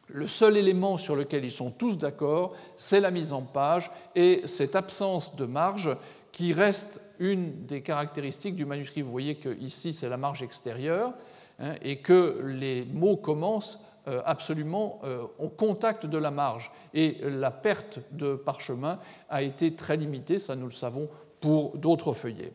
[0.07, 4.41] le seul élément sur lequel ils sont tous d'accord, c'est la mise en page et
[4.45, 5.95] cette absence de marge
[6.31, 9.01] qui reste une des caractéristiques du manuscrit.
[9.01, 11.13] Vous voyez que ici c'est la marge extérieure
[11.59, 16.71] hein, et que les mots commencent euh, absolument euh, au contact de la marge.
[16.93, 21.09] Et la perte de parchemin a été très limitée, ça nous le savons,
[21.41, 22.53] pour d'autres feuillets.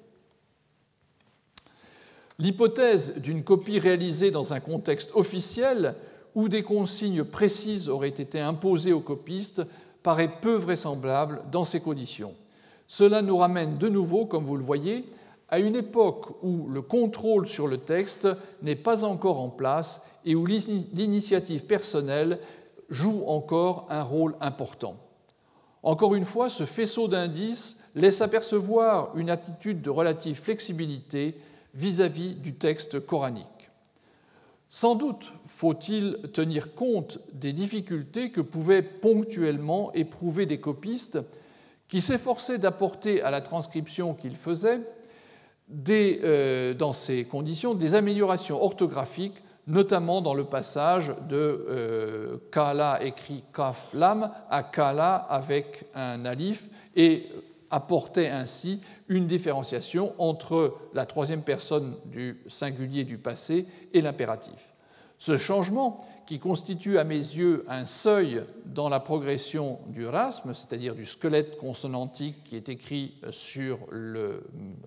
[2.39, 5.95] L'hypothèse d'une copie réalisée dans un contexte officiel
[6.35, 9.63] où des consignes précises auraient été imposées aux copistes
[10.03, 12.35] paraît peu vraisemblable dans ces conditions.
[12.87, 15.05] Cela nous ramène de nouveau, comme vous le voyez,
[15.49, 18.29] à une époque où le contrôle sur le texte
[18.63, 22.39] n'est pas encore en place et où l'initiative personnelle
[22.91, 24.97] joue encore un rôle important.
[25.83, 31.37] Encore une fois, ce faisceau d'indices laisse apercevoir une attitude de relative flexibilité
[31.75, 33.71] vis-à-vis -vis du texte coranique.
[34.69, 41.19] Sans doute faut-il tenir compte des difficultés que pouvaient ponctuellement éprouver des copistes
[41.89, 44.81] qui s'efforçait d'apporter à la transcription qu'il faisait,
[45.89, 53.43] euh, dans ces conditions, des améliorations orthographiques, notamment dans le passage de euh, Kala écrit
[53.53, 57.27] Kaf Lam à Kala avec un alif, et
[57.71, 64.76] apportait ainsi une différenciation entre la troisième personne du singulier du passé et l'impératif.
[65.19, 70.95] Ce changement qui constitue à mes yeux un seuil dans la progression du rasme, c'est-à-dire
[70.95, 74.43] du squelette consonantique qui est écrit sur le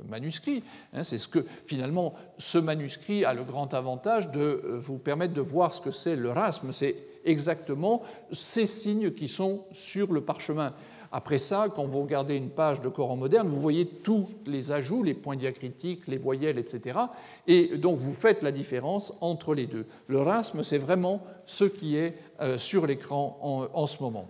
[0.08, 0.64] manuscrit.
[0.94, 5.42] Hein, c'est ce que finalement ce manuscrit a le grand avantage de vous permettre de
[5.42, 6.74] voir ce que c'est le rasme.
[6.74, 10.74] C'est exactement ces signes qui sont sur le parchemin.
[11.12, 15.02] Après ça, quand vous regardez une page de Coran moderne, vous voyez tous les ajouts,
[15.02, 17.00] les points diacritiques, les voyelles, etc.
[17.48, 19.86] Et donc vous faites la différence entre les deux.
[20.08, 23.40] Le rasme, c'est vraiment ce qui est euh, sur l'écran
[23.74, 24.28] en, ce moment.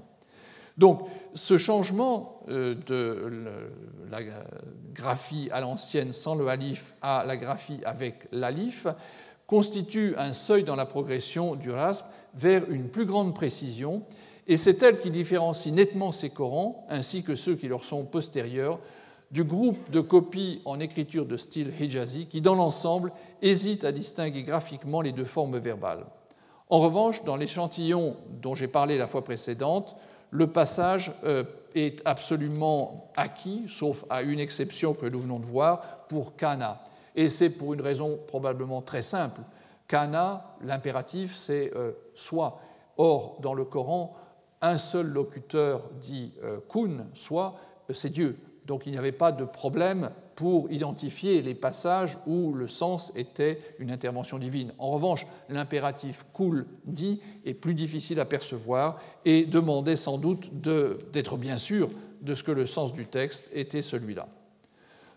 [0.77, 1.01] Donc
[1.34, 3.59] ce changement euh, de
[4.09, 4.19] la
[4.93, 8.88] graphie à l'ancienne sans le alif à la graphie avec l'alif
[9.49, 12.05] constitue un seuil dans la progression du rasp
[12.36, 14.03] vers une plus grande précision,
[14.50, 18.80] et c'est elle qui différencie nettement ces Corans, ainsi que ceux qui leur sont postérieurs,
[19.30, 23.12] du groupe de copies en écriture de style hijazi qui, dans l'ensemble,
[23.43, 26.04] hésite à distinguer graphiquement les deux formes verbales.
[26.68, 29.95] En revanche, dans l'échantillon dont j'ai parlé la fois précédente,
[30.32, 31.43] le passage euh,
[31.76, 36.80] est absolument acquis, sauf à une exception que nous venons de voir, pour Kana.
[37.16, 39.41] Et c'est pour une raison probablement très simple.
[39.88, 42.60] Kana, l'impératif, c'est euh, soit.
[42.97, 44.16] Or, dans le Coran,
[44.62, 47.55] un seul locuteur dit euh, kun, soit,
[47.91, 48.38] c'est Dieu.
[48.66, 53.60] Donc il n'y avait pas de problème pour identifier les passages où le sens était
[53.80, 54.74] une intervention divine.
[54.78, 61.36] En revanche, l'impératif kul dit est plus difficile à percevoir et demandait sans doute d'être
[61.36, 61.89] bien sûr
[62.22, 64.28] de ce que le sens du texte était celui-là.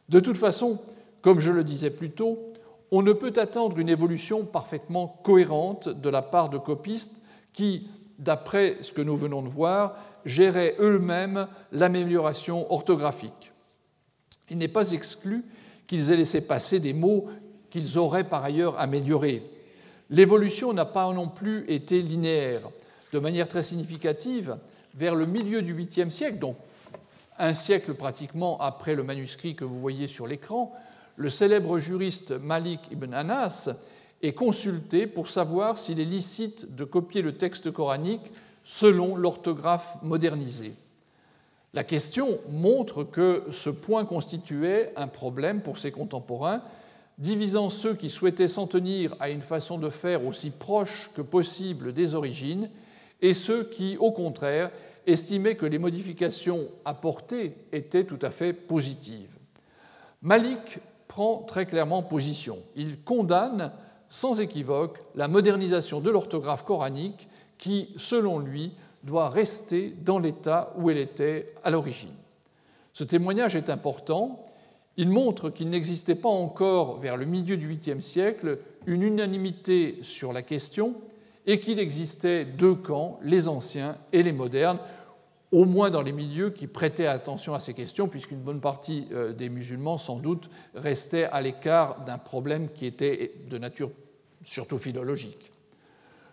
[0.09, 0.81] De toute façon,
[1.21, 2.53] comme je le disais plus tôt,
[2.91, 7.23] on ne peut attendre une évolution parfaitement cohérente de la part de copistes
[7.53, 7.89] qui,
[8.23, 13.53] d'après ce que nous venons de voir, géraient eux-mêmes l'amélioration orthographique.
[14.51, 15.45] Il n'est pas exclu
[15.87, 17.29] qu'ils aient laissé passer des mots
[17.71, 19.43] qu'ils auraient par ailleurs améliorés.
[20.11, 22.61] L'évolution n'a pas non plus été linéaire.
[23.13, 24.57] De manière très significative,
[24.95, 26.57] vers le milieu du 8e siècle, donc
[27.39, 30.73] un siècle pratiquement après le manuscrit que vous voyez sur l'écran,
[31.17, 33.71] le célèbre juriste Malik ibn Anas
[34.23, 38.33] est consulté pour savoir s'il est licite de copier le texte coranique
[38.65, 40.75] selon l'orthographe modernisée.
[41.75, 46.63] La question montre que ce point constituait un problème pour ses contemporains,
[47.19, 51.93] divisant ceux qui souhaitaient s'en tenir à une façon de faire aussi proche que possible
[51.93, 52.71] des origines
[53.21, 54.71] et ceux qui, au contraire,
[55.07, 59.31] estimaient que les modifications apportées étaient tout à fait positives.
[60.21, 62.59] Malik prend très clairement position.
[62.77, 63.73] Il condamne
[64.13, 68.73] sans équivoque la modernisation de l'orthographe coranique qui, selon lui,
[69.05, 72.13] doit rester dans l'état où elle était à l'origine.
[72.93, 74.45] Ce témoignage est important.
[74.99, 80.35] Il montre qu'il n'existait pas encore, vers le milieu du 8e siècle, une unanimité sur
[80.35, 80.95] la question
[81.47, 84.79] et qu'il existait deux camps, les anciens et les modernes,
[85.53, 89.33] au moins dans les milieux qui prêtaient attention à ces questions, puisqu'une bonne partie euh,
[89.33, 93.91] des musulmans, sans doute, restait à l'écart d'un problème qui était de nature
[94.43, 95.53] surtout philologique.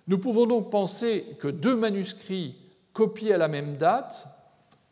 [0.07, 2.55] Nous pouvons donc penser que deux manuscrits
[2.93, 4.27] copiés à la même date,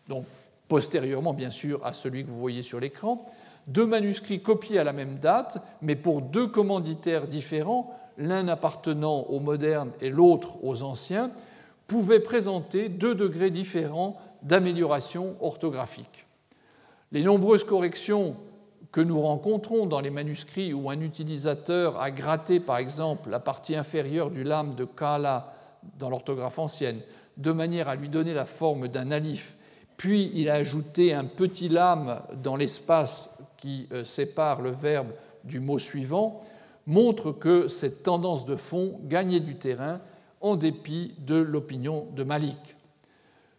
[0.07, 0.25] donc
[0.67, 3.25] postérieurement bien sûr à celui que vous voyez sur l'écran,
[3.67, 9.39] deux manuscrits copiés à la même date, mais pour deux commanditaires différents, l'un appartenant aux
[9.39, 11.32] modernes et l'autre aux anciens,
[11.88, 16.25] pouvaient présenter deux degrés différents d'amélioration orthographique.
[17.11, 18.35] Les nombreuses corrections
[18.91, 23.75] que nous rencontrons dans les manuscrits où un utilisateur a gratté, par exemple, la partie
[23.75, 25.53] inférieure du lame de Kala
[25.97, 27.01] dans l'orthographe ancienne,
[27.38, 29.55] de manière à lui donner la forme d'un alif,
[29.97, 35.11] puis il a ajouté un petit lame dans l'espace qui euh, sépare le verbe
[35.43, 36.41] du mot suivant,
[36.85, 39.99] montre que cette tendance de fond gagnait du terrain
[40.41, 42.75] en dépit de l'opinion de Malik.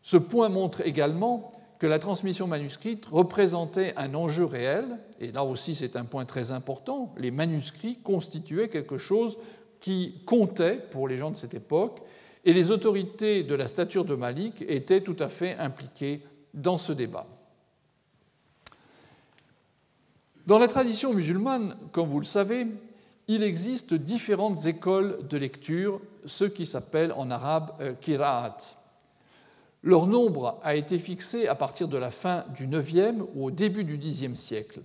[0.03, 5.75] Ce point montre également que la transmission manuscrite représentait un enjeu réel, et là aussi
[5.75, 9.39] c'est un point très important, les manuscrits constituaient quelque chose
[9.81, 12.01] qui comptait pour les gens de cette époque,
[12.45, 16.23] et les autorités de la stature de Malik étaient tout à fait impliquées
[16.55, 17.27] dans ce débat.
[20.47, 22.67] Dans la tradition musulmane, comme vous le savez,
[23.29, 28.57] il existe différentes écoles de lecture, ce qui s'appelle en arabe euh, kira'at.
[29.83, 33.85] Leur nombre a été fixé à partir de la fin du IXe ou au début
[33.85, 34.81] du Xe siècle.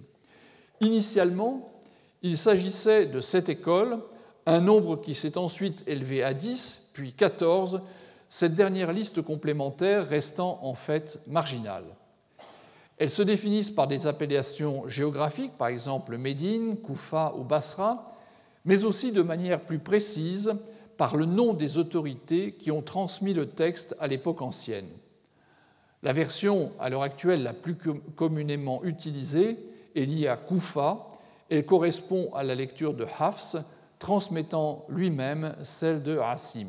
[0.82, 1.74] Initialement,
[2.22, 4.00] il s'agissait de sept écoles,
[4.46, 7.82] un nombre qui s'est ensuite élevé à 10, puis 14,
[8.30, 11.86] cette dernière liste complémentaire restant en fait marginale.
[12.98, 18.13] Elles se définissent par des appellations géographiques, par exemple Médine, Koufa ou Basra,
[18.66, 20.54] mais aussi de manière plus précise
[20.98, 24.90] par le nom des autorités qui ont transmis le texte à l'époque ancienne.
[26.04, 27.76] La version à l'heure actuelle la plus
[28.16, 29.58] communément utilisée
[29.96, 31.08] est liée à Koufa.
[31.50, 33.56] Elle correspond à la lecture de Hafs,
[34.00, 36.68] transmettant lui-même celle de Asim.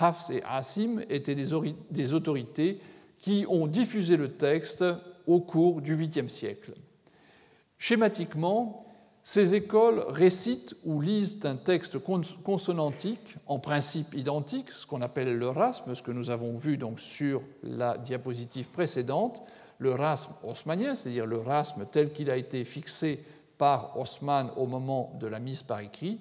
[0.00, 2.80] Hafs et Asim étaient des autorités
[3.18, 4.84] qui ont diffusé le texte
[5.26, 6.74] au cours du 8e siècle.
[7.78, 8.84] Schématiquement,
[9.24, 11.98] ces écoles récitent ou lisent un texte
[12.42, 16.98] consonantique, en principe identique, ce qu'on appelle le rasme, ce que nous avons vu donc
[16.98, 19.42] sur la diapositive précédente,
[19.78, 23.24] le rasme haussmannien, c'est-à-dire le rasme tel qu'il a été fixé
[23.58, 26.18] par Haussmann au moment de la mise par écrit,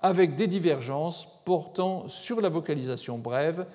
[0.00, 3.66] avec des divergences portant sur la vocalisation brève,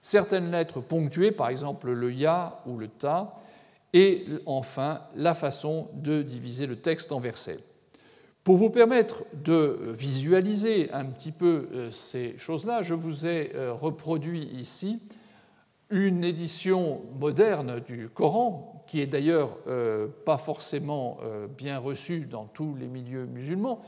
[0.00, 3.34] certaines lettres ponctuées, par exemple le ya ou le ta,
[3.92, 7.58] et enfin la façon de diviser le texte en versets.
[8.46, 13.72] Pour vous permettre de visualiser un petit peu euh, ces choses-là, je vous ai euh,
[13.72, 15.00] reproduit ici
[15.90, 21.18] une édition moderne du Coran, qui est d'ailleurs euh, pas forcément
[21.58, 23.82] bien reçue dans tous les milieux musulmans,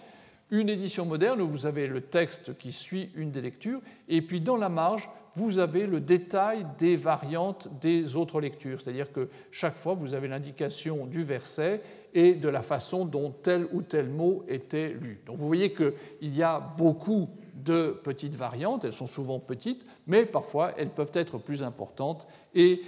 [0.51, 4.41] une édition moderne où vous avez le texte qui suit une des lectures, et puis
[4.41, 5.09] dans la marge,
[5.39, 10.27] vous avez le détail des variantes des autres lectures, c'est-à-dire que chaque fois, vous avez
[10.27, 11.81] l'indication du verset
[12.13, 15.21] et de la façon dont tel ou tel mot était lu.
[15.27, 20.27] Donc vous voyez qu'il y a beaucoup de petites variantes, elles sont souvent petites, mais
[20.27, 22.83] parfois elles peuvent être plus importantes et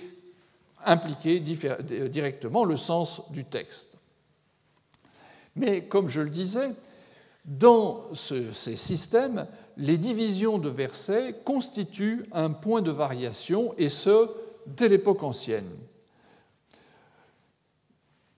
[0.85, 3.97] impliquer directement le sens du texte.
[5.55, 6.71] Mais comme je le disais,
[7.45, 9.47] dans ces systèmes,
[9.81, 14.28] les divisions de versets constituent un point de variation, et ce,
[14.66, 15.70] dès l'époque ancienne.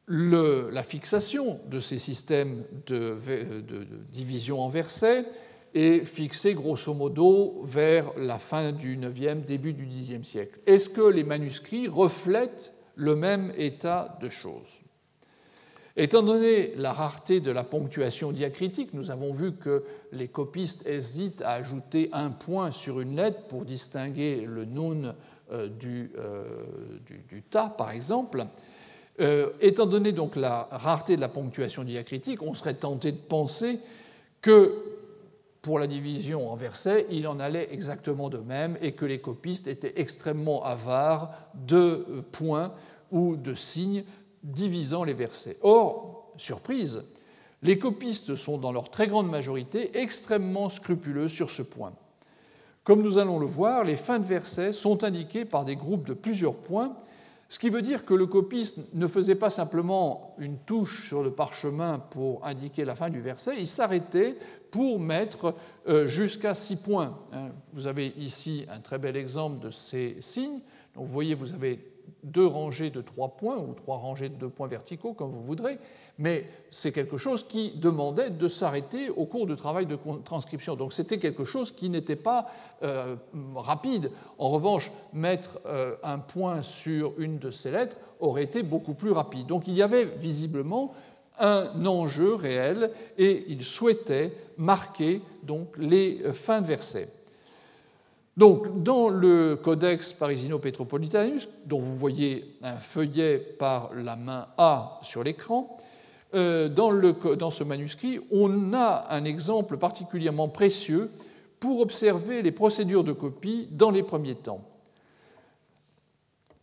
[0.09, 3.17] la fixation de ces systèmes de,
[4.11, 5.25] division en versets
[5.75, 10.61] est fixée grosso modo vers la fin du IXe, début du Xe siècle.
[10.67, 14.83] Est-ce que les manuscrits reflètent le même état de choses?
[15.97, 21.43] Étant donné la rareté de la ponctuation diacritique, nous avons vu que les copistes hésitent
[21.43, 25.15] à ajouter un point sur une lettre pour distinguer le nun
[25.53, 26.45] euh, euh,
[27.29, 28.47] du, ta, par exemple.
[29.21, 33.79] Euh, étant donné donc la rareté de la ponctuation diacritique, on serait tenté de penser
[34.41, 34.75] que
[35.61, 39.67] pour la division en versets, il en allait exactement de même et que les copistes
[39.67, 42.73] étaient extrêmement avares de points
[43.11, 44.05] ou de signes
[44.43, 45.59] divisant les versets.
[45.63, 47.05] Or, surprise,
[47.63, 51.93] les copistes sont dans leur très grande majorité extrêmement scrupuleux sur ce point.
[52.85, 56.15] Comme nous allons le voir, les fins de versets sont indiquées par des groupes de
[56.15, 56.97] plusieurs points,
[57.53, 61.33] ce qui veut dire que le copiste ne faisait pas simplement une touche sur le
[61.33, 64.39] parchemin pour indiquer la fin du verset, il s'arrêtait
[64.71, 65.55] pour mettre
[65.87, 67.19] euh, jusqu'à six points.
[67.31, 67.51] Hein.
[67.75, 70.61] Vous avez ici un très bel exemple de ces signes.
[70.95, 71.92] Donc vous voyez, vous avez
[72.23, 75.79] deux rangées de trois points ou trois rangées de deux points verticaux, comme vous voudrez,
[76.19, 80.77] mais c'est quelque chose qui demandait de s'arrêter au cours du travail de transcription.
[80.77, 82.47] Donc c'était quelque chose qui n'était pas
[82.83, 83.17] euh,
[83.55, 84.11] rapide.
[84.39, 89.11] En revanche, mettre euh, un point sur une de ces lettres aurait été beaucoup plus
[89.11, 89.47] rapide.
[89.47, 90.93] Donc il y avait visiblement
[91.39, 95.23] un enjeu réel et il souhaitait marquer
[95.79, 97.09] les euh, fins de versets.
[98.37, 105.23] Donc, dans le Codex Parisino-Petropolitanus, dont vous voyez un feuillet par la main A sur
[105.23, 105.77] l'écran,
[106.35, 106.93] euh, dans,
[107.37, 111.11] dans, ce manuscrit, on a un exemple particulièrement précieux
[111.61, 114.65] pour observer les procédures de copie dans les premiers temps.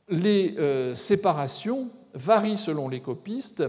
[0.09, 3.63] Les euh, séparations varient selon les copistes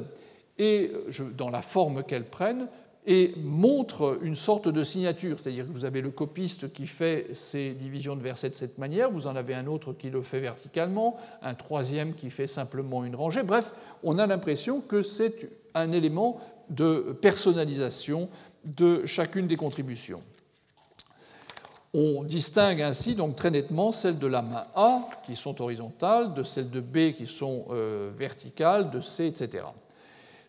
[0.59, 0.91] et
[1.37, 2.69] dans la forme qu'elles prennent,
[3.07, 7.73] et montre une sorte de signature, c'est-à-dire que vous avez le copiste qui fait ces
[7.73, 11.17] divisions de versets de cette manière, vous en avez un autre qui le fait verticalement,
[11.43, 13.73] un troisième qui fait simplement une rangée, bref,
[14.03, 18.29] on a l'impression que c'est un élément de personnalisation
[18.65, 20.23] de chacune des contributions.
[21.93, 26.45] On distingue ainsi donc très nettement celles de la main A qui sont horizontales, de
[26.45, 29.65] celles de B qui sont euh, verticales, de C, etc.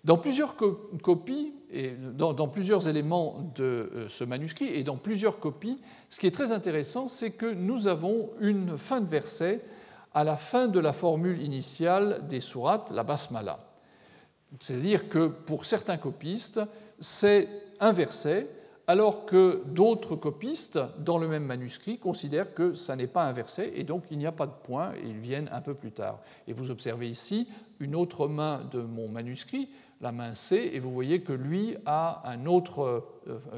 [0.03, 5.79] Dans plusieurs copies, et dans, plusieurs éléments de euh, ce manuscrit et dans plusieurs copies,
[6.09, 9.61] ce qui est très intéressant, c'est que nous avons une fin de verset
[10.13, 13.59] à la fin de la formule initiale des sourates, la basmala.
[14.59, 16.59] C'est-à-dire que pour certains copistes,
[16.99, 17.47] c'est
[17.79, 18.49] un verset,
[18.87, 23.71] alors que d'autres copistes, dans le même manuscrit, considèrent que ça n'est pas un verset
[23.75, 26.19] et donc il n'y a pas de point et ils viennent un peu plus tard.
[26.47, 27.47] Et vous observez ici
[27.79, 29.69] une autre main de mon manuscrit
[30.01, 32.99] la main C, et vous voyez que lui a euh,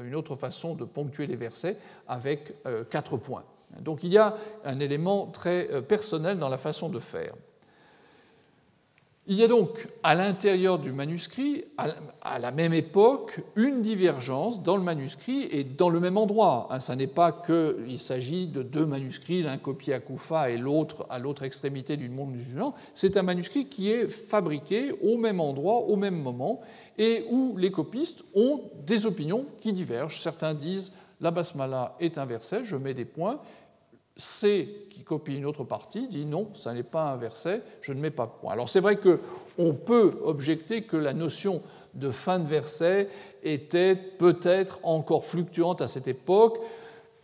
[0.02, 1.76] une autre façon de ponctuer les versets
[2.06, 3.44] avec euh, quatre points.
[3.80, 4.34] Donc il y a
[4.64, 7.34] un élément très euh, personnel dans la façon de faire.
[9.26, 14.76] Il y a donc à l'intérieur du manuscrit, à la même époque, une divergence dans
[14.76, 16.68] le manuscrit et dans le même endroit.
[16.78, 21.06] Ce hein, n'est pas qu'il s'agit de deux manuscrits, l'un copié à Koufa et l'autre
[21.08, 22.74] à l'autre extrémité du monde musulman.
[22.92, 26.60] C'est un manuscrit qui est fabriqué au même endroit, au même moment,
[26.98, 30.20] et où les copistes ont des opinions qui divergent.
[30.20, 33.40] Certains disent la basmala est un verset, je mets des points.
[34.16, 38.00] C, qui copie une autre partie, dit non, ça n'est pas un verset, je ne
[38.00, 38.52] mets pas point.
[38.52, 41.62] Alors c'est vrai qu'on peut objecter que la notion
[41.94, 43.08] de fin de verset
[43.42, 46.58] était peut-être encore fluctuante à cette époque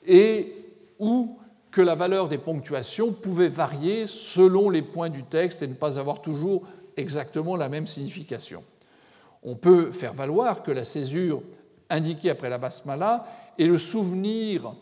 [0.05, 0.53] et
[0.99, 1.39] ou
[1.71, 5.99] que la valeur des ponctuations pouvait varier selon les points du texte et ne pas
[5.99, 6.65] avoir toujours
[6.97, 8.65] exactement la même signification.
[9.45, 11.43] On peut faire valoir que la césure
[11.89, 13.27] indiquée après la basmala
[13.59, 14.75] est le souvenir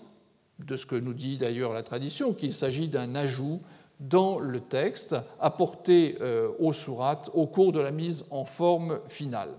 [0.58, 3.60] de ce que nous dit d'ailleurs la tradition, qu'il s'agit d'un ajout
[4.00, 9.50] dans le texte apporté euh, au surat au cours de la mise en forme finale.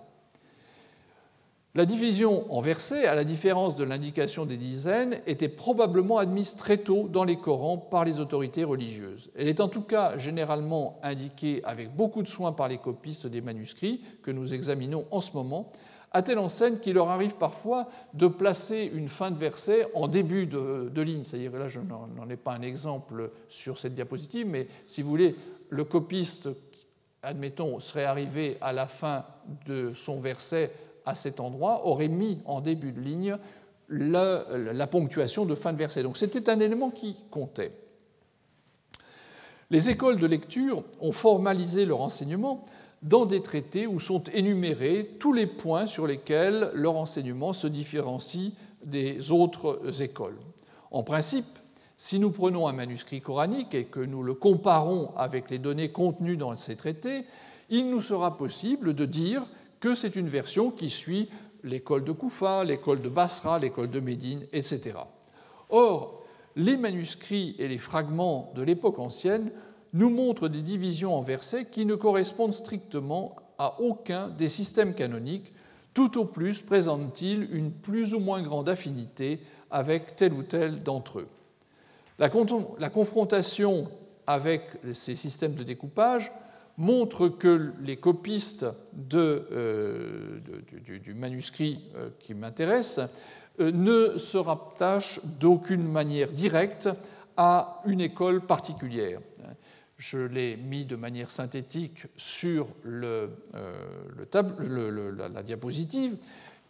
[1.76, 6.78] La division en versets, à la différence de l'indication des dizaines, était probablement admise très
[6.78, 9.30] tôt dans les Corans par les autorités religieuses.
[9.36, 13.42] Elle est en tout cas généralement indiquée avec beaucoup de soin par les copistes des
[13.42, 15.72] manuscrits que nous examinons en ce moment,
[16.12, 20.48] à telle enseigne qu'il leur arrive parfois de placer une fin de verset en début
[20.48, 21.24] de, ligne.
[21.24, 25.36] C'est-à-dire, là, je n'en ai pas un exemple sur cette diapositive, mais si vous voulez,
[25.70, 26.50] le copiste,
[27.22, 29.26] admettons, serait arrivé à la fin
[29.68, 30.72] de son verset
[31.06, 33.38] à cet endroit, aurait mis en début de ligne
[33.88, 36.04] la, la ponctuation de fin de verset.
[36.04, 37.72] Donc c'était un élément qui comptait.
[39.72, 42.64] Les écoles de lecture ont formalisé leur enseignement
[43.02, 48.52] dans des traités où sont énumérés tous les points sur lesquels leur enseignement se différencie
[48.84, 50.38] des autres écoles.
[50.92, 51.60] En principe,
[51.98, 56.38] si nous prenons un manuscrit coranique et que nous le comparons avec les données contenues
[56.38, 57.26] dans ces traités,
[57.70, 59.46] il nous sera possible de dire
[59.80, 61.30] que c'est une version qui suit
[61.64, 64.98] l'école de Koufa, l'école de Basra, l'école de Médine, etc.
[65.70, 66.24] Or,
[66.56, 69.52] les manuscrits et les fragments de l'époque ancienne
[69.94, 75.52] nous montre des divisions en versets qui ne correspondent strictement à aucun des systèmes canoniques,
[75.94, 81.20] tout au plus présentent-ils une plus ou moins grande affinité avec tel ou tel d'entre
[81.20, 81.28] eux.
[82.20, 82.30] La,
[82.90, 83.88] confrontation
[84.28, 84.64] avec
[84.94, 86.32] ces systèmes de découpage
[86.78, 88.66] montre que les copistes
[89.14, 90.40] euh,
[90.86, 93.00] du, manuscrit euh, qui m'intéresse
[93.60, 96.90] euh, ne se rattachent d'aucune manière directe
[97.36, 99.20] à une école particulière
[100.00, 103.28] je l'ai mis de manière synthétique sur euh,
[104.34, 106.16] la, diapositive,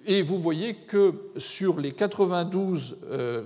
[0.05, 2.97] et vous voyez que sur les 92,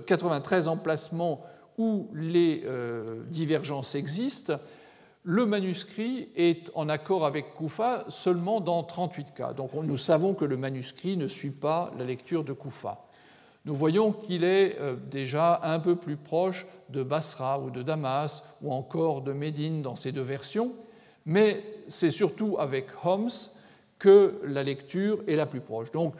[0.06, 1.44] 93 euh, emplacements
[1.76, 4.58] où les euh, divergences existent,
[5.22, 9.52] le manuscrit est en accord avec Koufa seulement dans 38 cas.
[9.52, 13.06] Donc nous savons que le manuscrit ne suit pas la lecture de Koufa
[13.64, 18.42] nous voyons qu'il est euh, déjà un peu plus proche de Basra ou de Damas
[18.60, 20.74] ou encore de Médine dans ces deux versions,
[21.24, 23.30] mais c'est surtout avec Homs
[23.98, 25.90] que la lecture est la plus proche.
[25.92, 26.14] Donc,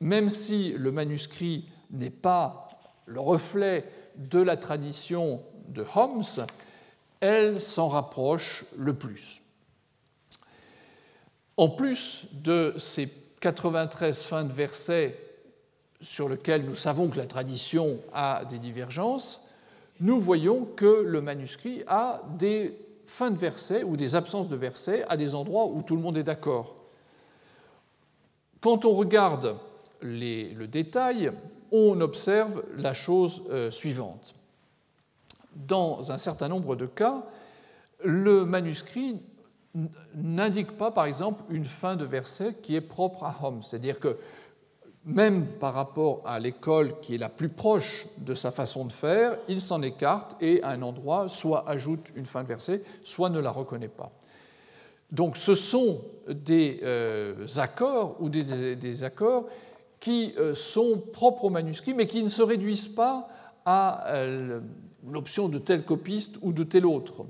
[0.00, 2.68] même si le manuscrit n'est pas
[3.06, 3.86] le reflet
[4.16, 6.46] de la tradition de Homs,
[7.20, 9.40] elle s'en rapproche le plus.
[11.56, 13.08] En plus de ces
[13.40, 15.29] 93 fins de versets
[16.00, 19.40] sur lequel nous savons que la tradition a des divergences,
[20.00, 25.04] nous voyons que le manuscrit a des fins de versets ou des absences de versets
[25.08, 26.76] à des endroits où tout le monde est d'accord.
[28.60, 29.56] Quand on regarde
[30.00, 31.32] le détail,
[31.72, 34.34] on observe la chose euh, suivante.
[35.54, 37.24] Dans un certain nombre de cas,
[38.02, 39.20] le manuscrit
[40.14, 43.62] n'indique pas, par exemple, une fin de verset qui est propre à Homme.
[43.62, 44.16] C'est-à-dire que
[45.04, 49.38] même par rapport à l'école qui est la plus proche de sa façon de faire,
[49.48, 53.40] il s'en écarte et à un endroit soit ajoute une fin de verset, soit ne
[53.40, 54.12] la reconnaît pas.
[55.10, 59.46] Donc ce sont des euh, accords ou des, accords
[59.98, 63.28] qui euh, sont propres au manuscrit, mais qui ne se réduisent pas
[63.64, 64.60] à euh,
[65.08, 67.24] l'option de tel copiste ou de tel autre.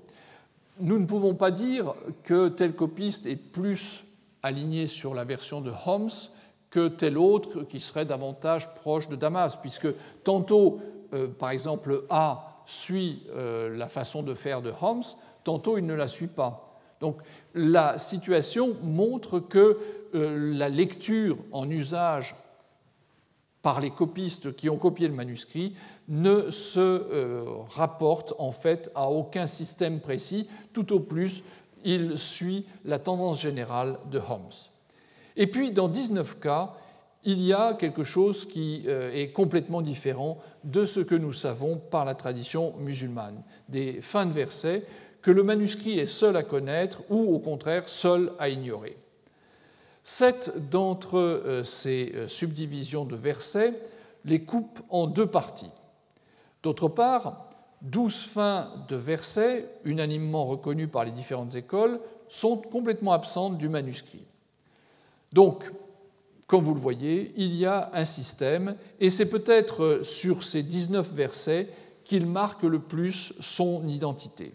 [0.81, 4.05] Nous ne pouvons pas dire que tel copiste est plus
[4.43, 6.11] aligné sur la version de Holmes
[6.71, 9.89] que tel autre qui serait davantage proche de Damas, puisque
[10.23, 10.81] tantôt,
[11.13, 15.03] euh, par exemple, A suit euh, la façon de faire de Homs,
[15.43, 16.79] tantôt il ne la suit pas.
[17.01, 17.17] Donc
[17.55, 19.79] la situation montre que
[20.15, 22.37] euh, la lecture en usage
[23.63, 25.75] par les copistes qui ont copié le manuscrit
[26.09, 27.45] ne se
[27.75, 31.43] rapporte en fait à aucun système précis, tout au plus
[31.85, 34.71] il suit la tendance générale de Homs.
[35.41, 36.75] Et puis, dans 19 cas,
[37.25, 41.79] il y a quelque chose qui euh, est complètement différent de ce que nous savons
[41.79, 44.85] par la tradition musulmane, des fins de versets
[45.23, 48.99] que le manuscrit est seul à connaître ou au contraire seul à ignorer.
[50.05, 53.73] Sept d'entre euh, ces euh, subdivisions de versets
[54.27, 55.71] les coupent en deux parties.
[56.63, 57.49] D'autre part,
[57.81, 64.27] douze fins de versets, unanimement reconnues par les différentes écoles, sont complètement absentes du manuscrit.
[65.33, 65.65] Donc,
[66.47, 71.13] comme vous le voyez, il y a un système, et c'est peut-être sur ces 19
[71.13, 71.69] versets
[72.05, 74.53] qu'il marque le plus son identité.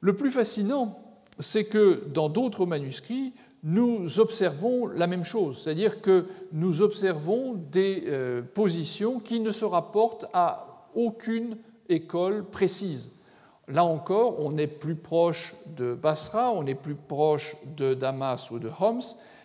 [0.00, 0.96] Le plus fascinant,
[1.40, 3.32] c'est que dans d'autres manuscrits,
[3.64, 9.64] nous observons la même chose, c'est-à-dire que nous observons des euh, positions qui ne se
[9.64, 11.56] rapportent à aucune
[11.88, 13.10] école précise.
[13.66, 18.58] Là encore, on est plus proche de Basra, on est plus proche de Damas ou
[18.58, 19.02] de Homs,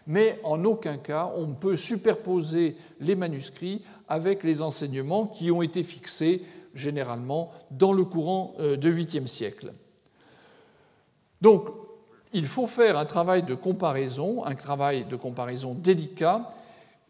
[0.08, 5.84] mais en aucun cas on peut superposer les manuscrits avec les enseignements qui ont été
[5.84, 6.44] fixés
[6.74, 9.74] généralement dans le courant euh, du 8e siècle.
[11.42, 11.68] Donc,
[12.32, 16.50] il faut faire un travail de comparaison, un travail de comparaison délicat,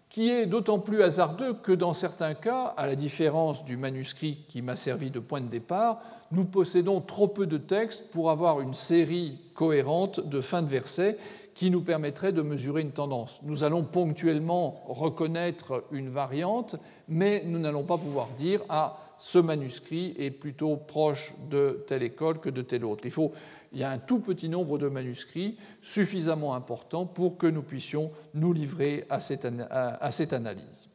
[0.09, 4.61] qui est d'autant plus hasardeux que dans certains cas, à la différence du manuscrit qui
[4.61, 8.73] m'a servi de point de départ, nous possédons trop peu de textes pour avoir une
[8.73, 11.17] série cohérente de fins de versets
[11.53, 13.41] qui nous permettrait de mesurer une tendance.
[13.43, 16.75] Nous allons ponctuellement reconnaître une variante,
[17.07, 22.39] mais nous n'allons pas pouvoir dire ah ce manuscrit est plutôt proche de telle école
[22.39, 23.05] que de telle autre.
[23.05, 23.31] Il, faut,
[23.71, 28.11] il y a un tout petit nombre de manuscrits suffisamment important pour que nous puissions
[28.33, 29.45] nous livrer à cette,
[30.33, 30.89] analyse.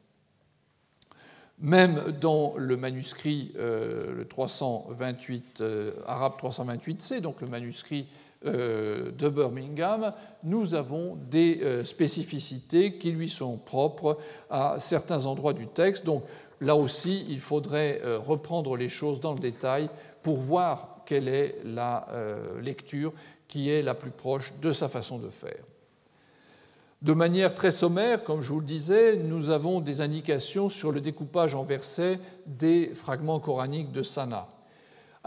[1.61, 8.09] Même dans le manuscrit euh, le 328, euh, arabe 328c, donc le manuscrit
[8.45, 10.13] de Birmingham,
[10.45, 14.19] nous avons des euh, spécificités qui lui sont propres
[14.49, 16.07] à certains endroits du texte.
[16.07, 16.23] Donc
[16.61, 19.89] là aussi, il faudrait euh, reprendre les choses dans le détail
[20.23, 22.07] pour voir quelle est la
[22.61, 23.15] lecture
[23.47, 25.65] qui est la plus proche de sa façon de faire.
[27.01, 31.01] De manière très sommaire, comme je vous le disais, nous avons des indications sur le
[31.01, 34.49] découpage en versets des fragments coraniques de Sana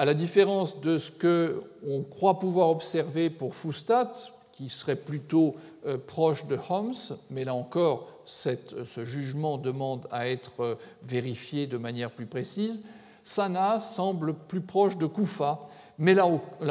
[0.01, 4.11] à la différence de ce qu'on croit pouvoir observer pour Fustat,
[4.51, 5.53] qui serait plutôt
[5.85, 11.77] euh, proche de Homs, mais là encore, ce jugement demande à être euh, vérifié de
[11.77, 12.81] manière plus précise,
[13.23, 15.59] Sana semble plus proche de Koufa,
[15.99, 16.25] mais là,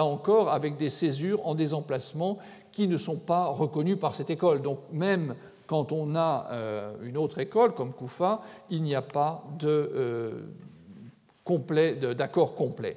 [0.05, 2.37] encore avec des césures en des emplacements
[2.73, 4.61] qui ne sont pas reconnus par cette école.
[4.61, 5.37] Donc même
[5.69, 9.45] quand on a euh, une autre école comme Koufa, il n'y a pas
[12.17, 12.97] d'accord complet.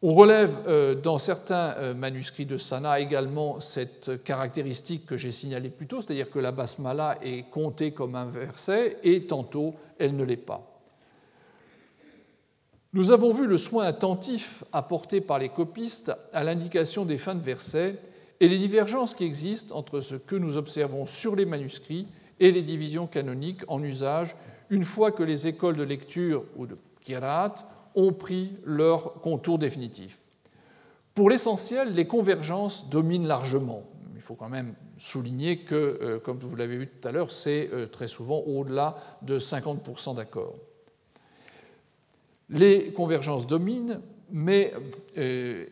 [0.00, 5.70] On relève euh, dans certains euh, manuscrits de Sana également cette caractéristique que j'ai signalée
[5.70, 10.22] plus tôt, c'est-à-dire que la basmala est comptée comme un verset et tantôt elle ne
[10.22, 10.80] l'est pas.
[12.92, 17.42] Nous avons vu le soin attentif apporté par les copistes à l'indication des fins de
[17.42, 17.98] versets
[18.38, 22.06] et les divergences qui existent entre ce que nous observons sur les manuscrits
[22.38, 24.36] et les divisions canoniques en usage
[24.70, 27.54] une fois que les écoles de lecture ou de kirat
[27.98, 30.20] ont pris leur contour définitif.
[31.14, 33.82] Pour l'essentiel, les convergences dominent largement.
[34.14, 37.70] Il faut quand même souligner que, euh, comme vous l'avez vu tout à l'heure, c'est
[37.72, 40.54] euh, très souvent au-delà de 50% d'accord.
[42.50, 44.72] Les convergences dominent, mais
[45.18, 45.66] euh,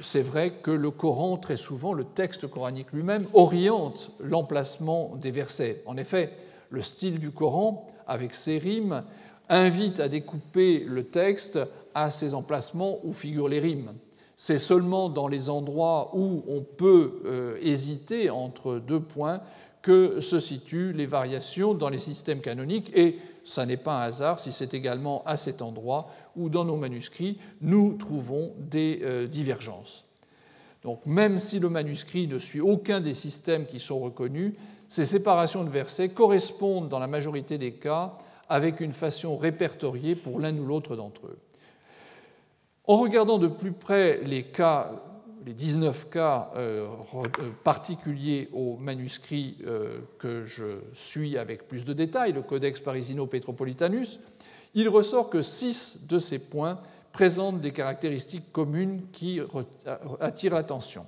[0.00, 5.82] c'est vrai que le Coran, très souvent, le texte coranique lui-même, oriente l'emplacement des versets.
[5.86, 6.32] En effet,
[6.70, 9.04] le style du Coran, avec ses rimes,
[9.48, 11.58] invite à découper le texte
[11.94, 13.92] à ces emplacements où figurent les rimes.
[14.34, 19.40] C'est seulement dans les endroits où on peut euh, hésiter entre deux points
[19.80, 24.40] que se situent les variations dans les systèmes canoniques, et ça n'est pas un hasard
[24.40, 30.04] si c'est également à cet endroit où dans nos manuscrits nous trouvons des euh, divergences.
[30.82, 34.54] Donc même si le manuscrit ne suit aucun des systèmes qui sont reconnus,
[34.88, 38.18] ces séparations de versets correspondent dans la majorité des cas
[38.48, 41.38] avec une façon répertoriée pour l'un ou l'autre d'entre eux.
[42.84, 44.92] En regardant de plus près les cas,
[45.44, 47.28] les 19 cas euh, euh,
[47.64, 54.20] particuliers aux manuscrits euh, que je suis avec plus de détails, le Codex Parisino Petropolitanus,
[54.74, 56.78] il ressort que six de ces points
[57.12, 59.40] présentent des caractéristiques communes qui
[60.20, 61.06] attirent l'attention.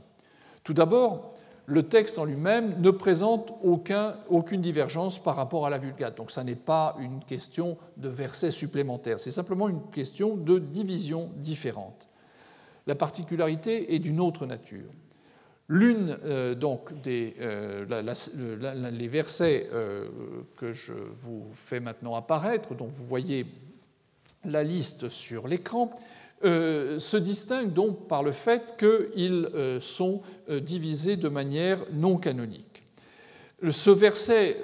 [0.64, 1.34] Tout d'abord,
[1.68, 6.16] le texte en lui-même ne présente aucune divergence par rapport à la Vulgate.
[6.16, 11.30] Donc ça n'est pas une question de versets supplémentaires, c'est simplement une question de division
[11.36, 12.08] différente.
[12.86, 14.88] La particularité est d'une autre nature.
[15.68, 17.84] L'une euh, donc des euh,
[18.90, 20.08] les versets euh,
[20.56, 23.44] que je vous fais maintenant apparaître, dont vous voyez
[24.46, 25.90] la liste sur l'écran,
[26.44, 32.16] euh, se distinguent donc par le fait qu'ils euh, sont euh, divisés de manière non
[32.16, 32.84] canonique.
[33.70, 34.56] Ce verset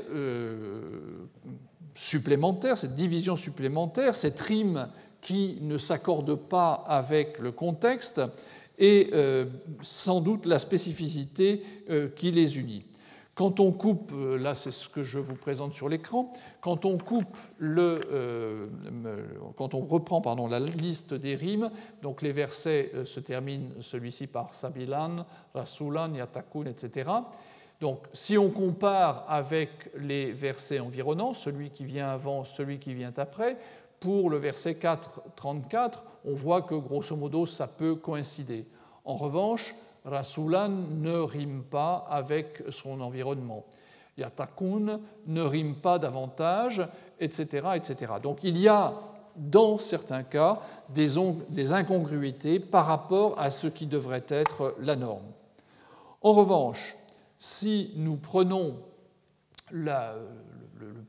[1.95, 4.89] supplémentaire, cette division supplémentaire, cette rime
[5.21, 8.21] qui ne s'accordent pas avec le contexte
[8.81, 9.47] euh,
[9.83, 11.63] sans doute la spécificité
[12.17, 12.85] qui les unit.
[13.35, 16.31] Quand on coupe, euh, là c'est ce que je vous présente sur l'écran,
[16.61, 18.01] quand on coupe le,
[19.57, 21.71] quand on reprend pardon, la liste des rimes,
[22.03, 27.11] donc les versets se terminent celui-ci par Sabilan, Rasulan, Yatakun, etc.
[27.81, 33.13] Donc si on compare avec les versets environnants, celui qui vient avant, celui qui vient
[33.17, 33.59] après,
[34.01, 38.67] pour le verset 4, 34, on voit que grosso modo ça peut coïncider.
[39.05, 39.75] En revanche,
[40.05, 43.65] Rasulan ne rime pas avec son environnement.
[44.19, 46.87] Yatakun ne rime pas davantage,
[47.19, 48.15] etc., etc.
[48.23, 48.95] Donc il y a
[49.37, 55.25] dans certains cas des, incongruités par rapport à ce qui devrait être la norme.
[56.23, 56.97] En revanche,
[57.39, 58.77] si nous prenons
[59.71, 59.91] le,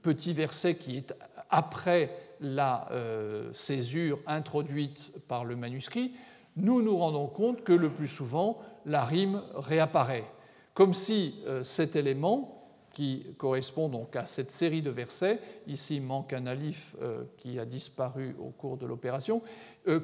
[0.01, 1.13] petit verset qui est
[1.49, 6.13] après la euh, césure introduite par le manuscrit,
[6.55, 10.25] nous nous rendons compte que le plus souvent, la rime réapparaît,
[10.73, 12.51] comme si euh, cet élément,
[12.91, 17.65] qui correspond donc à cette série de versets, ici manque un alif euh, qui a
[17.65, 19.41] disparu au cours de l'opération,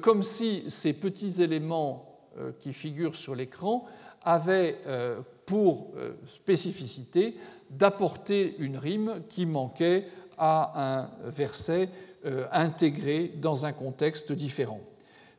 [0.02, 2.08] comme si ces petits éléments
[2.60, 3.84] qui figurent sur l'écran
[4.22, 4.78] avaient
[5.44, 5.92] pour
[6.32, 7.34] spécificité
[7.68, 10.06] d'apporter une rime qui manquait
[10.38, 11.88] à un verset
[12.24, 14.78] euh, intégré dans un contexte différent.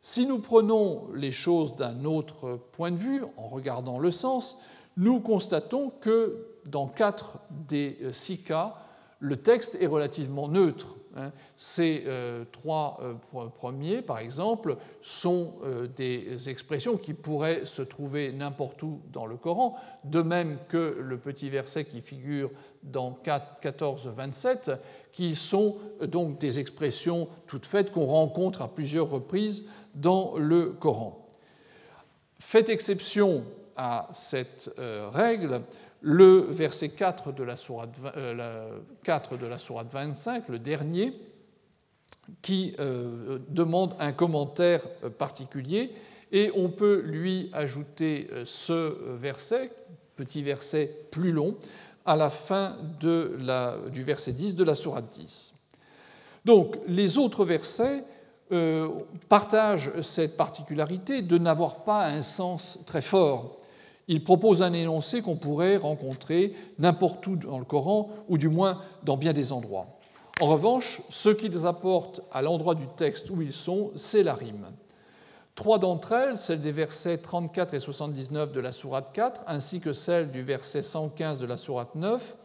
[0.06, 4.60] Si nous prenons les choses d'un autre point de vue, en regardant le sens,
[4.98, 8.76] nous constatons que dans quatre des euh, six cas,
[9.20, 10.98] le texte est relativement neutre.
[11.16, 11.32] Hein.
[11.58, 18.32] Ces euh, trois euh, premiers, par exemple, sont euh, des expressions qui pourraient se trouver
[18.32, 22.50] n'importe où dans le Coran, de même que le petit verset qui figure
[22.82, 24.78] dans 14-27,
[25.12, 31.28] qui sont donc des expressions toutes faites qu'on rencontre à plusieurs reprises dans le Coran.
[32.40, 33.46] Fait exception
[33.76, 35.62] à cette règle,
[36.04, 37.90] le verset 4 de la sourate,
[39.04, 41.14] 4 de la sourate 25, le dernier,
[42.42, 44.82] qui euh, demande un commentaire
[45.18, 45.92] particulier,
[46.32, 49.72] et on peut lui ajouter euh, ce verset,
[50.18, 51.56] petit verset plus long,
[52.06, 55.54] à la fin du verset 10 de la sourate 10.
[56.44, 58.04] Donc les autres versets
[58.52, 58.90] euh,
[59.30, 63.58] partagent cette particularité de n'avoir pas un sens très fort
[64.08, 68.82] il propose un énoncé qu'on pourrait rencontrer n'importe où dans le Coran, ou du moins
[69.04, 69.88] dans bien des endroits.
[70.42, 74.68] En revanche, ce qu'ils apportent à l'endroit du texte où ils sont, c'est la rime.
[75.56, 79.94] Trois d'entre elles, celle des versets 34 et 79 de la Sourate 4, ainsi que
[79.94, 82.36] celle du verset 115 de la Sourate 9,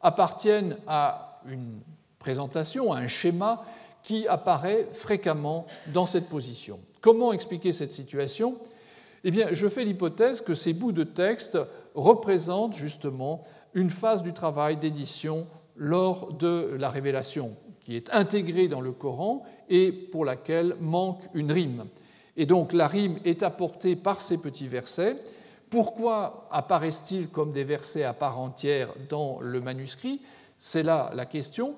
[0.00, 1.80] appartiennent à une
[2.18, 3.62] présentation, à un schéma
[4.02, 6.80] qui apparaît fréquemment dans cette position.
[7.02, 8.56] Comment expliquer cette situation?
[9.24, 11.58] Eh bien, je fais l'hypothèse que ces bouts de texte
[11.94, 15.46] représentent justement une phase du travail d'édition
[15.76, 21.50] lors de la révélation, qui est intégrée dans le Coran et pour laquelle manque une
[21.50, 21.86] rime.
[22.36, 25.16] Et donc la rime est apportée par ces petits versets.
[25.70, 30.20] Pourquoi apparaissent-ils comme des versets à part entière dans le manuscrit?
[30.58, 31.74] C'est là la question.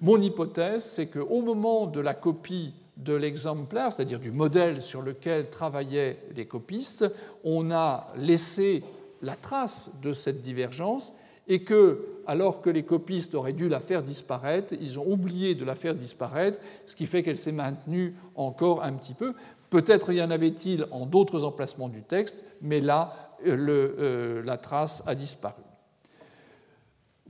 [0.00, 2.74] Mon hypothèse, c'est qu'au moment de la copie
[3.04, 7.04] de l'exemplaire, c'est-à-dire du modèle sur lequel travaillaient les copistes,
[7.44, 8.82] on a laissé
[9.22, 11.12] la trace de cette divergence
[11.48, 15.64] et que, alors que les copistes auraient dû la faire disparaître, ils ont oublié de
[15.64, 19.34] la faire disparaître, ce qui fait qu'elle s'est maintenue encore un petit peu.
[19.68, 25.14] Peut-être y en avait-il en d'autres emplacements du texte, mais là, euh, la trace a
[25.14, 25.62] disparu.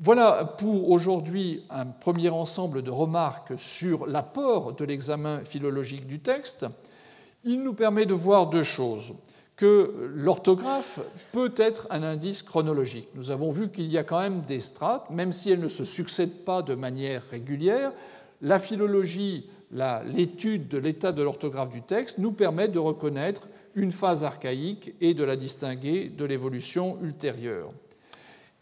[0.02, 6.64] Voilà pour aujourd'hui un premier ensemble de remarques sur l'apport de l'examen philologique du texte.
[7.44, 9.12] Il nous permet de voir deux choses
[9.56, 11.00] que l'orthographe
[11.32, 13.08] peut être un indice chronologique.
[13.14, 15.84] Nous avons vu qu'il y a quand même des strates, même si elles ne se
[15.84, 17.92] succèdent pas de manière régulière.
[18.40, 24.24] La philologie, l'étude de l'état de l'orthographe du texte, nous permet de reconnaître une phase
[24.24, 27.70] archaïque et de la distinguer de l'évolution ultérieure.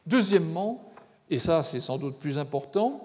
[0.05, 0.88] Deuxièmement,
[1.31, 3.05] et ça c'est sans doute plus important,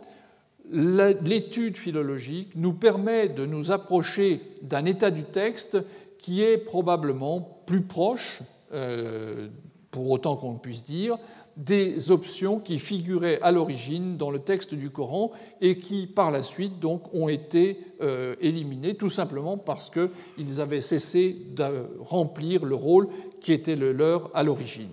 [0.72, 5.78] l'étude philologique nous permet de nous approcher d'un état du texte
[6.18, 9.50] qui est probablement plus proche, euh,
[9.92, 11.18] pour autant qu'on puisse dire,
[11.58, 16.42] des options qui figuraient à l'origine dans le texte du Coran et qui, par la
[16.42, 21.66] suite, donc, ont été euh, éliminées tout simplement parce qu'ils avaient cessé de
[22.00, 23.08] remplir le rôle
[23.40, 24.90] qui était le leur à l'origine.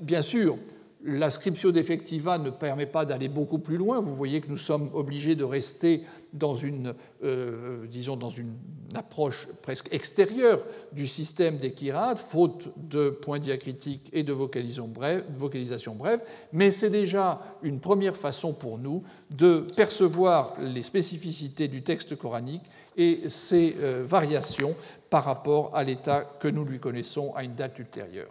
[0.00, 0.56] Bien sûr,
[1.10, 4.00] La scriptio defectiva ne permet pas d'aller beaucoup plus loin.
[4.00, 6.02] Vous voyez que nous sommes obligés de rester
[6.34, 6.92] dans une,
[7.24, 7.86] euh,
[8.94, 10.60] approche presque extérieure
[10.92, 16.20] du système des kirates, faute de points diacritiques et de vocalisation brève, vocalisation brève
[16.52, 22.64] mais c'est déjà une première façon pour nous de percevoir les spécificités du texte coranique
[22.96, 24.74] et ses euh, variations
[25.10, 28.30] par rapport à l'état que nous lui connaissons à une date ultérieure.